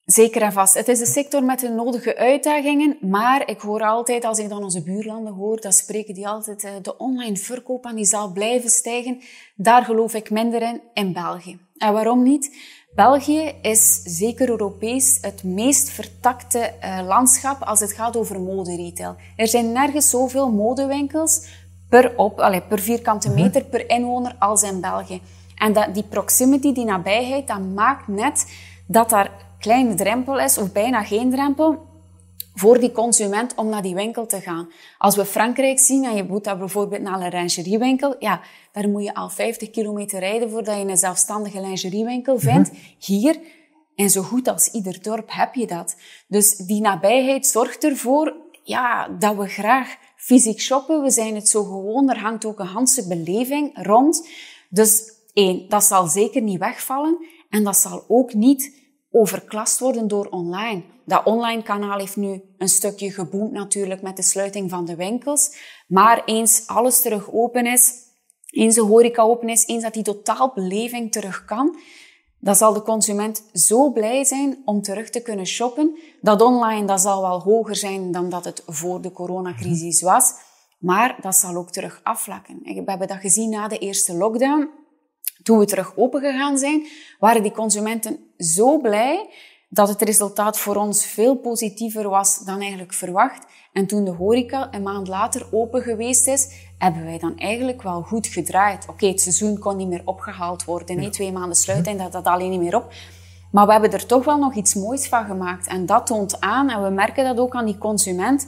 Zeker 0.04 0.42
en 0.42 0.52
vast. 0.52 0.74
Het 0.74 0.88
is 0.88 1.00
een 1.00 1.06
sector 1.06 1.44
met 1.44 1.60
de 1.60 1.68
nodige 1.68 2.16
uitdagingen, 2.16 2.96
maar 3.00 3.48
ik 3.48 3.60
hoor 3.60 3.82
altijd, 3.82 4.24
als 4.24 4.38
ik 4.38 4.48
dan 4.48 4.62
onze 4.62 4.82
buurlanden 4.82 5.32
hoor, 5.32 5.60
dan 5.60 5.72
spreken 5.72 6.14
die 6.14 6.28
altijd, 6.28 6.64
eh, 6.64 6.70
de 6.82 6.96
online 6.96 7.36
verkoop 7.36 7.84
en 7.84 7.94
die 7.94 8.04
zal 8.04 8.32
blijven 8.32 8.70
stijgen. 8.70 9.20
Daar 9.56 9.84
geloof 9.84 10.14
ik 10.14 10.30
minder 10.30 10.62
in, 10.62 10.80
in 10.94 11.12
België. 11.12 11.58
En 11.76 11.92
waarom 11.92 12.22
niet? 12.22 12.56
België 12.94 13.52
is 13.62 14.02
zeker 14.04 14.48
Europees 14.48 15.18
het 15.20 15.42
meest 15.42 15.90
vertakte 15.90 16.72
uh, 16.84 17.06
landschap 17.06 17.62
als 17.62 17.80
het 17.80 17.92
gaat 17.92 18.16
over 18.16 18.40
moderetail. 18.40 19.16
Er 19.36 19.48
zijn 19.48 19.72
nergens 19.72 20.10
zoveel 20.10 20.50
modewinkels 20.50 21.46
per, 21.88 22.12
op, 22.16 22.40
allez, 22.40 22.62
per 22.68 22.78
vierkante 22.78 23.28
mhm. 23.28 23.42
meter 23.42 23.64
per 23.64 23.88
inwoner 23.88 24.36
als 24.38 24.62
in 24.62 24.80
België. 24.80 25.20
En 25.56 25.72
dat, 25.72 25.94
die 25.94 26.02
proximity, 26.02 26.72
die 26.72 26.84
nabijheid, 26.84 27.46
dat 27.46 27.60
maakt 27.74 28.08
net 28.08 28.46
dat 28.86 29.10
daar 29.10 29.30
kleine 29.62 29.94
drempel 29.94 30.40
is, 30.40 30.58
of 30.58 30.72
bijna 30.72 31.04
geen 31.04 31.30
drempel, 31.30 31.90
voor 32.54 32.80
die 32.80 32.92
consument 32.92 33.54
om 33.54 33.68
naar 33.68 33.82
die 33.82 33.94
winkel 33.94 34.26
te 34.26 34.40
gaan. 34.40 34.70
Als 34.98 35.16
we 35.16 35.24
Frankrijk 35.24 35.78
zien 35.78 36.04
en 36.04 36.16
je 36.16 36.24
moet 36.24 36.44
daar 36.44 36.58
bijvoorbeeld 36.58 37.02
naar 37.02 37.20
een 37.20 37.30
lingeriewinkel, 37.30 38.16
ja, 38.18 38.40
daar 38.72 38.88
moet 38.88 39.04
je 39.04 39.14
al 39.14 39.28
50 39.28 39.70
kilometer 39.70 40.20
rijden 40.20 40.50
voordat 40.50 40.76
je 40.76 40.84
een 40.84 40.96
zelfstandige 40.96 41.60
lingeriewinkel 41.60 42.38
vindt. 42.38 42.70
Mhm. 42.70 42.80
Hier, 42.98 43.40
en 43.94 44.10
zo 44.10 44.22
goed 44.22 44.48
als 44.48 44.68
ieder 44.68 45.02
dorp 45.02 45.30
heb 45.32 45.54
je 45.54 45.66
dat. 45.66 45.96
Dus 46.26 46.56
die 46.56 46.80
nabijheid 46.80 47.46
zorgt 47.46 47.84
ervoor 47.84 48.36
ja, 48.62 49.08
dat 49.08 49.36
we 49.36 49.46
graag 49.46 49.96
fysiek 50.16 50.60
shoppen. 50.60 51.02
We 51.02 51.10
zijn 51.10 51.34
het 51.34 51.48
zo 51.48 51.64
gewoon. 51.64 52.10
Er 52.10 52.18
hangt 52.18 52.44
ook 52.44 52.58
een 52.58 52.66
handse 52.66 53.08
beleving 53.08 53.70
rond. 53.86 54.28
Dus 54.68 55.12
één, 55.32 55.68
dat 55.68 55.84
zal 55.84 56.06
zeker 56.06 56.42
niet 56.42 56.58
wegvallen. 56.58 57.26
En 57.50 57.64
dat 57.64 57.76
zal 57.76 58.04
ook 58.08 58.34
niet 58.34 58.81
overklast 59.12 59.78
worden 59.78 60.08
door 60.08 60.26
online. 60.26 60.82
Dat 61.04 61.24
online 61.24 61.62
kanaal 61.62 61.98
heeft 61.98 62.16
nu 62.16 62.42
een 62.58 62.68
stukje 62.68 63.10
geboomd 63.10 63.52
natuurlijk 63.52 64.02
met 64.02 64.16
de 64.16 64.22
sluiting 64.22 64.70
van 64.70 64.84
de 64.84 64.96
winkels. 64.96 65.56
Maar 65.86 66.24
eens 66.24 66.66
alles 66.66 67.00
terug 67.02 67.32
open 67.32 67.66
is, 67.66 67.92
eens 68.50 68.74
de 68.74 68.80
horeca 68.80 69.22
open 69.22 69.48
is, 69.48 69.66
eens 69.66 69.82
dat 69.82 69.94
die 69.94 70.02
totaal 70.02 70.52
beleving 70.54 71.12
terug 71.12 71.44
kan, 71.44 71.76
dan 72.38 72.54
zal 72.54 72.72
de 72.72 72.82
consument 72.82 73.44
zo 73.52 73.90
blij 73.90 74.24
zijn 74.24 74.62
om 74.64 74.82
terug 74.82 75.10
te 75.10 75.22
kunnen 75.22 75.46
shoppen. 75.46 75.98
Dat 76.20 76.42
online 76.42 76.86
dat 76.86 77.00
zal 77.00 77.20
wel 77.20 77.40
hoger 77.40 77.76
zijn 77.76 78.12
dan 78.12 78.28
dat 78.28 78.44
het 78.44 78.62
voor 78.66 79.00
de 79.00 79.12
coronacrisis 79.12 80.02
was. 80.02 80.32
Maar 80.78 81.18
dat 81.20 81.34
zal 81.34 81.56
ook 81.56 81.70
terug 81.70 82.00
afvlakken. 82.02 82.58
We 82.62 82.82
hebben 82.84 83.08
dat 83.08 83.16
gezien 83.16 83.50
na 83.50 83.68
de 83.68 83.78
eerste 83.78 84.14
lockdown. 84.14 84.70
Toen 85.42 85.58
we 85.58 85.64
terug 85.64 85.96
open 85.96 86.20
gegaan 86.20 86.58
zijn, 86.58 86.86
waren 87.18 87.42
die 87.42 87.52
consumenten 87.52 88.18
zo 88.38 88.78
blij 88.78 89.28
dat 89.68 89.88
het 89.88 90.02
resultaat 90.02 90.58
voor 90.58 90.76
ons 90.76 91.06
veel 91.06 91.34
positiever 91.34 92.08
was 92.08 92.38
dan 92.38 92.60
eigenlijk 92.60 92.92
verwacht. 92.92 93.46
En 93.72 93.86
toen 93.86 94.04
de 94.04 94.10
horeca 94.10 94.68
een 94.70 94.82
maand 94.82 95.08
later 95.08 95.46
open 95.50 95.82
geweest 95.82 96.26
is, 96.26 96.48
hebben 96.78 97.04
wij 97.04 97.18
dan 97.18 97.38
eigenlijk 97.38 97.82
wel 97.82 98.02
goed 98.02 98.26
gedraaid. 98.26 98.86
Oké, 98.88 99.06
het 99.06 99.20
seizoen 99.20 99.58
kon 99.58 99.76
niet 99.76 99.88
meer 99.88 100.02
opgehaald 100.04 100.64
worden. 100.64 100.96
Nee, 100.96 101.10
twee 101.10 101.32
maanden 101.32 101.56
sluiten, 101.56 101.96
dat 101.96 102.12
dat 102.12 102.24
alleen 102.24 102.50
niet 102.50 102.60
meer 102.60 102.76
op. 102.76 102.92
Maar 103.52 103.66
we 103.66 103.72
hebben 103.72 103.92
er 103.92 104.06
toch 104.06 104.24
wel 104.24 104.38
nog 104.38 104.54
iets 104.54 104.74
moois 104.74 105.08
van 105.08 105.24
gemaakt. 105.24 105.66
En 105.66 105.86
dat 105.86 106.06
toont 106.06 106.40
aan, 106.40 106.70
en 106.70 106.82
we 106.82 106.90
merken 106.90 107.24
dat 107.24 107.38
ook 107.38 107.54
aan 107.54 107.66
die 107.66 107.78
consument. 107.78 108.46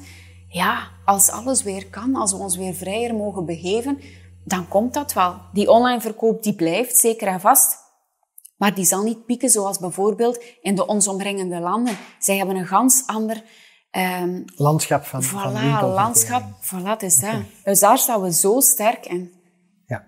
Ja, 0.49 0.89
als 1.05 1.31
alles 1.31 1.63
weer 1.63 1.87
kan, 1.91 2.15
als 2.15 2.33
we 2.33 2.39
ons 2.39 2.57
weer 2.57 2.75
vrijer 2.75 3.15
mogen 3.15 3.47
begeven, 3.47 3.99
dan 4.45 4.69
komt 4.69 4.95
dat 4.95 5.13
wel. 5.13 5.37
Die 5.53 5.71
online 5.71 6.01
verkoop 6.01 6.43
die 6.43 6.55
blijft 6.55 6.97
zeker 6.97 7.29
en 7.29 7.41
vast. 7.41 7.83
Maar 8.57 8.75
die 8.75 8.85
zal 8.85 9.03
niet 9.03 9.25
pieken 9.25 9.51
zoals 9.51 9.79
bijvoorbeeld 9.79 10.43
in 10.61 10.75
de 10.75 10.87
ons 10.87 11.09
omringende 11.09 11.61
landen. 11.61 11.97
Zij 12.19 12.37
hebben 12.37 12.57
een 12.57 12.67
gans 12.67 13.03
ander... 13.07 13.43
Um, 14.23 14.45
landschap 14.57 15.05
van, 15.05 15.23
voilà, 15.23 15.79
van 15.81 15.89
landschap. 15.89 16.43
Voilà, 16.43 16.97
is 16.99 17.21
dat. 17.21 17.35
Dus 17.65 17.81
daar 17.81 17.99
staan 17.99 18.23
we 18.23 18.33
zo 18.33 18.61
sterk 18.61 19.07
in. 19.07 19.33
Ja. 19.87 20.05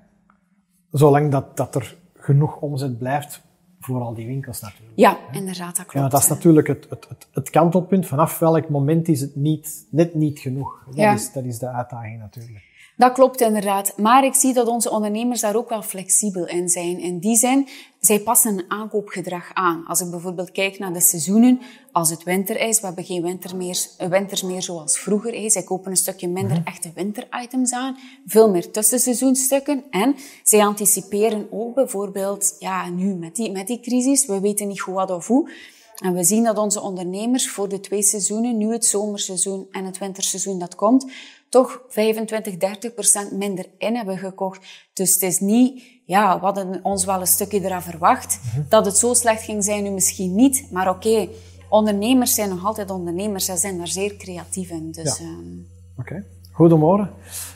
Zolang 0.91 1.31
dat, 1.31 1.57
dat 1.57 1.75
er 1.75 1.97
genoeg 2.15 2.61
omzet 2.61 2.99
blijft 2.99 3.43
voor 3.81 4.01
al 4.01 4.15
die 4.15 4.27
winkels 4.27 4.61
natuurlijk. 4.61 4.93
Ja, 4.99 5.19
inderdaad, 5.33 5.77
dat 5.77 5.87
klopt. 5.87 5.93
Ja, 5.93 6.09
dat 6.09 6.23
is 6.23 6.29
natuurlijk 6.29 6.67
het, 6.67 6.87
het, 6.91 7.09
het, 7.09 7.29
het, 7.33 7.51
kantelpunt. 7.51 8.07
Vanaf 8.07 8.39
welk 8.39 8.69
moment 8.69 9.09
is 9.09 9.21
het 9.21 9.37
niet, 9.37 9.87
net 9.91 10.15
niet 10.15 10.39
genoeg? 10.39 10.85
Dat, 10.87 10.95
ja. 10.95 11.13
is, 11.13 11.33
dat 11.33 11.45
is 11.45 11.59
de 11.59 11.69
uitdaging 11.69 12.19
natuurlijk. 12.19 12.66
Dat 12.97 13.13
klopt 13.13 13.41
inderdaad. 13.41 13.97
Maar 13.97 14.25
ik 14.25 14.35
zie 14.35 14.53
dat 14.53 14.67
onze 14.67 14.91
ondernemers 14.91 15.41
daar 15.41 15.57
ook 15.57 15.69
wel 15.69 15.83
flexibel 15.83 16.47
in 16.47 16.69
zijn. 16.69 16.99
In 16.99 17.19
die 17.19 17.37
zin, 17.37 17.69
zij 18.01 18.21
passen 18.21 18.59
een 18.59 18.65
aankoopgedrag 18.69 19.51
aan. 19.55 19.85
Als 19.87 20.01
ik 20.01 20.11
bijvoorbeeld 20.11 20.53
kijk 20.53 20.79
naar 20.79 20.93
de 20.93 21.01
seizoenen, 21.01 21.61
als 21.93 22.11
het 22.11 22.23
winter 22.23 22.61
is, 22.61 22.81
we 22.81 22.87
hebben 22.87 23.05
geen 23.05 23.23
winter 23.23 23.57
meer, 23.57 23.79
winters 24.09 24.43
meer 24.43 24.63
zoals 24.63 24.99
vroeger. 24.99 25.35
Is. 25.35 25.53
Zij 25.53 25.63
kopen 25.63 25.91
een 25.91 25.97
stukje 25.97 26.29
minder 26.29 26.57
mhm. 26.57 26.67
echte 26.67 26.91
winteritems 26.95 27.73
aan, 27.73 27.97
veel 28.27 28.51
meer 28.51 28.71
tussenseizoenstukken. 28.71 29.85
En 29.91 30.17
zij 30.43 30.61
anticiperen 30.61 31.49
ook 31.51 31.75
bijvoorbeeld, 31.75 32.57
ja, 32.59 32.91
nu 32.91 33.15
met 33.15 33.37
die, 33.37 33.51
met 33.51 33.67
die 33.67 33.81
crisis, 33.81 34.27
we 34.27 34.41
weten 34.41 34.69
niet 34.69 34.81
goed 34.81 34.95
wat 34.95 35.11
of 35.11 35.27
hoe, 35.27 35.51
en 36.03 36.13
we 36.15 36.25
zien 36.25 36.45
dat 36.45 36.59
onze 36.59 36.81
ondernemers 36.81 37.51
voor 37.51 37.69
de 37.69 37.81
twee 37.81 38.03
seizoenen, 38.03 38.57
nu 38.57 38.73
het 38.73 38.85
zomerseizoen 38.85 39.67
en 39.71 39.85
het 39.85 39.99
winterseizoen 39.99 40.59
dat 40.59 40.75
komt, 40.75 41.11
toch 41.49 41.81
25, 41.89 42.57
30 42.57 42.95
procent 42.95 43.33
minder 43.33 43.67
in 43.79 43.97
hebben 43.97 44.19
gekocht. 44.19 44.67
Dus 44.93 45.13
het 45.15 45.23
is 45.23 45.41
niet, 45.41 45.83
ja, 46.05 46.39
we 46.39 46.45
hadden 46.45 46.81
ons 46.83 47.05
wel 47.05 47.21
een 47.21 47.27
stukje 47.27 47.61
eraan 47.65 47.83
verwacht. 47.83 48.41
Dat 48.69 48.87
het 48.87 48.97
zo 48.97 49.15
slecht 49.15 49.43
ging 49.43 49.65
zijn, 49.65 49.83
nu 49.83 49.91
misschien 49.91 50.35
niet. 50.35 50.67
Maar 50.71 50.89
oké, 50.89 51.29
ondernemers 51.69 52.35
zijn 52.35 52.49
nog 52.49 52.65
altijd 52.65 52.91
ondernemers. 52.91 53.45
Ze 53.45 53.57
zijn 53.57 53.79
daar 53.79 53.89
zeer 53.89 54.17
creatief 54.17 54.71
in. 54.71 54.91
Dus, 54.93 55.19
Ja. 55.19 55.25
ehm, 55.25 55.45
Oké, 55.99 56.25
goed 56.53 56.73
om 56.73 56.79
te 56.79 56.85
horen. 56.85 57.11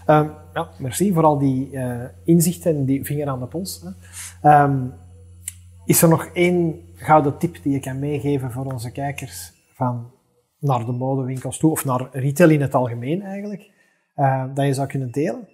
Ehm, 0.06 0.28
ja, 0.54 0.68
merci 0.78 1.12
voor 1.12 1.24
al 1.24 1.38
die 1.38 1.70
eh, 1.70 2.04
inzichten 2.24 2.76
en 2.76 2.84
die 2.84 3.04
vinger 3.04 3.28
aan 3.28 3.40
de 3.40 3.46
pols. 3.46 3.82
Hè. 3.84 3.90
Ehm, 4.50 4.86
is 5.84 6.02
er 6.02 6.08
nog 6.08 6.24
één 6.32 6.80
gouden 7.00 7.38
tip 7.38 7.62
die 7.62 7.72
je 7.72 7.80
kan 7.80 7.98
meegeven 7.98 8.50
voor 8.50 8.64
onze 8.72 8.92
kijkers 8.92 9.52
van 9.74 10.10
naar 10.58 10.84
de 10.84 10.92
modewinkels 10.92 11.58
toe, 11.58 11.70
of 11.70 11.84
naar 11.84 12.08
retail 12.12 12.50
in 12.50 12.60
het 12.60 12.74
algemeen 12.74 13.22
eigenlijk, 13.22 13.70
eh, 14.14 14.44
dat 14.54 14.66
je 14.66 14.74
zou 14.74 14.88
kunnen 14.88 15.10
delen? 15.10 15.48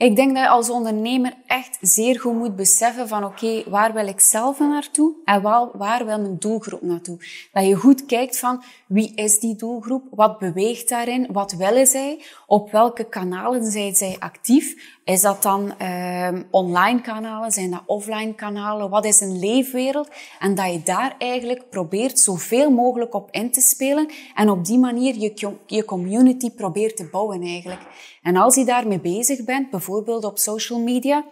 Ik 0.00 0.16
denk 0.16 0.34
dat 0.34 0.44
je 0.44 0.48
als 0.48 0.70
ondernemer 0.70 1.34
echt 1.46 1.78
zeer 1.80 2.20
goed 2.20 2.34
moet 2.34 2.56
beseffen 2.56 3.08
van 3.08 3.24
oké, 3.24 3.62
waar 3.70 3.92
wil 3.92 4.06
ik 4.06 4.20
zelf 4.20 4.58
naartoe 4.58 5.14
en 5.24 5.42
wel, 5.42 5.70
waar 5.74 6.06
wil 6.06 6.20
mijn 6.20 6.38
doelgroep 6.38 6.82
naartoe? 6.82 7.18
Dat 7.52 7.66
je 7.66 7.74
goed 7.74 8.06
kijkt 8.06 8.38
van 8.38 8.62
wie 8.86 9.14
is 9.14 9.38
die 9.38 9.56
doelgroep, 9.56 10.02
wat 10.10 10.38
beweegt 10.38 10.88
daarin, 10.88 11.26
wat 11.32 11.52
willen 11.52 11.86
zij, 11.86 12.22
op 12.46 12.70
welke 12.70 13.04
kanalen 13.04 13.70
zijn 13.70 13.94
zij 13.94 14.16
actief? 14.18 14.98
Is 15.04 15.20
dat 15.20 15.42
dan 15.42 15.78
ehm 15.78 16.42
online 16.50 17.00
kanalen, 17.00 17.50
zijn 17.50 17.70
dat 17.70 17.82
offline 17.86 18.34
kanalen, 18.34 18.90
wat 18.90 19.04
is 19.04 19.20
een 19.20 19.38
leefwereld? 19.38 20.08
En 20.38 20.54
dat 20.54 20.72
je 20.72 20.82
daar 20.82 21.14
eigenlijk 21.18 21.70
probeert 21.70 22.18
zoveel 22.18 22.70
mogelijk 22.70 23.14
op 23.14 23.28
in 23.30 23.50
te 23.50 23.60
spelen 23.60 24.10
en 24.34 24.50
op 24.50 24.64
die 24.64 24.78
manier 24.78 25.18
je, 25.18 25.56
je 25.66 25.84
community 25.84 26.50
probeert 26.50 26.96
te 26.96 27.08
bouwen 27.10 27.42
eigenlijk. 27.42 27.80
En 28.22 28.36
als 28.36 28.54
je 28.54 28.64
daarmee 28.64 29.00
bezig 29.00 29.44
bent, 29.44 29.70
bijvoorbeeld 29.70 30.24
op 30.24 30.38
social 30.38 30.80
media, 30.80 31.24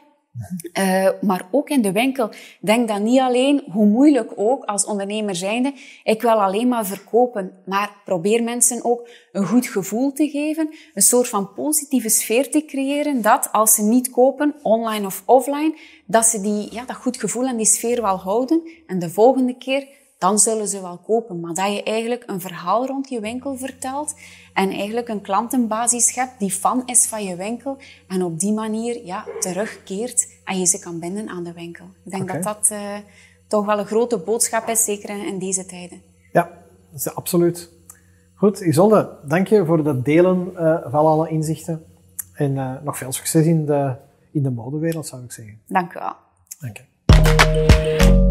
eh, 0.73 1.09
maar 1.21 1.49
ook 1.51 1.69
in 1.69 1.83
de 1.83 1.93
winkel. 1.93 2.31
Denk 2.61 2.89
dan 2.89 3.03
niet 3.03 3.21
alleen, 3.21 3.63
hoe 3.73 3.87
moeilijk 3.87 4.33
ook 4.37 4.65
als 4.65 4.85
ondernemer 4.85 5.35
zijnde, 5.35 5.73
ik 6.03 6.23
wil 6.23 6.43
alleen 6.43 6.69
maar 6.69 6.87
verkopen. 6.87 7.53
Maar 7.67 7.97
probeer 8.05 8.43
mensen 8.43 8.85
ook 8.85 9.09
een 9.33 9.47
goed 9.47 9.67
gevoel 9.67 10.13
te 10.13 10.29
geven, 10.29 10.69
een 10.95 11.03
soort 11.03 11.29
van 11.29 11.53
positieve 11.53 12.09
sfeer 12.09 12.51
te 12.51 12.65
creëren, 12.65 13.23
dat 13.23 13.49
als 13.53 13.75
ze 13.75 13.83
niet 13.83 14.11
kopen, 14.11 14.55
online 14.63 15.07
of 15.07 15.23
offline, 15.27 15.79
dat 16.07 16.25
ze 16.25 16.41
die, 16.41 16.75
ja, 16.75 16.85
dat 16.85 16.97
goed 16.97 17.17
gevoel 17.17 17.47
en 17.47 17.57
die 17.57 17.67
sfeer 17.67 18.03
wel 18.03 18.17
houden. 18.17 18.71
En 18.87 18.99
de 18.99 19.11
volgende 19.11 19.57
keer, 19.57 19.89
dan 20.19 20.39
zullen 20.39 20.69
ze 20.69 20.81
wel 20.81 20.99
kopen. 20.99 21.41
Maar 21.41 21.55
dat 21.55 21.73
je 21.73 21.83
eigenlijk 21.83 22.25
een 22.27 22.41
verhaal 22.41 22.87
rond 22.87 23.09
je 23.09 23.21
winkel 23.21 23.57
vertelt 23.57 24.15
en 24.55 24.71
eigenlijk 24.71 25.09
een 25.09 25.21
klantenbasis 25.21 26.15
hebt 26.15 26.39
die 26.39 26.51
fan 26.51 26.83
is 26.87 27.07
van 27.07 27.25
je 27.25 27.37
winkel 27.37 27.77
en 28.09 28.23
op 28.23 28.41
die 28.41 28.53
manier 28.53 29.05
ja, 29.05 29.25
terugkeert 29.41 30.29
en 30.45 30.59
je 30.59 30.67
ze 30.67 30.79
kan 30.79 30.99
binden 30.99 31.29
aan 31.29 31.45
de 31.45 31.53
winkel. 31.53 31.85
Ik 32.05 32.11
denk 32.11 32.33
dat 32.33 32.43
dat 32.43 32.69
eh, 32.71 32.97
toch 33.47 33.67
wel 33.67 33.79
een 33.79 33.87
grote 33.87 34.19
boodschap 34.19 34.69
is, 34.69 34.85
zeker 34.85 35.11
in, 35.11 35.27
in 35.27 35.39
deze 35.39 35.67
tijden. 35.67 36.03
Ja, 36.33 36.51
dat 36.91 37.01
is 37.01 37.15
absoluut. 37.15 37.71
Goed, 38.35 38.61
Isolde, 38.61 39.19
dank 39.25 39.49
je 39.49 39.65
voor 39.65 39.79
het 39.79 40.05
delen 40.05 40.57
eh, 40.57 40.91
van 40.91 41.07
alle 41.07 41.29
inzichten. 41.29 41.85
En 42.35 42.59
eh, 42.59 42.75
nog 42.83 42.99
veel 42.99 43.13
succes 43.13 43.47
in 43.47 43.67
de, 43.67 43.95
in 44.33 44.43
de 44.43 44.51
modewereld, 44.51 45.07
zou 45.07 45.25
ik 45.25 45.33
zeggen. 45.33 45.61
Dank 45.67 45.95
u 45.95 45.99
wel. 45.99 46.15
Dank 46.61 46.77
je. 46.77 48.28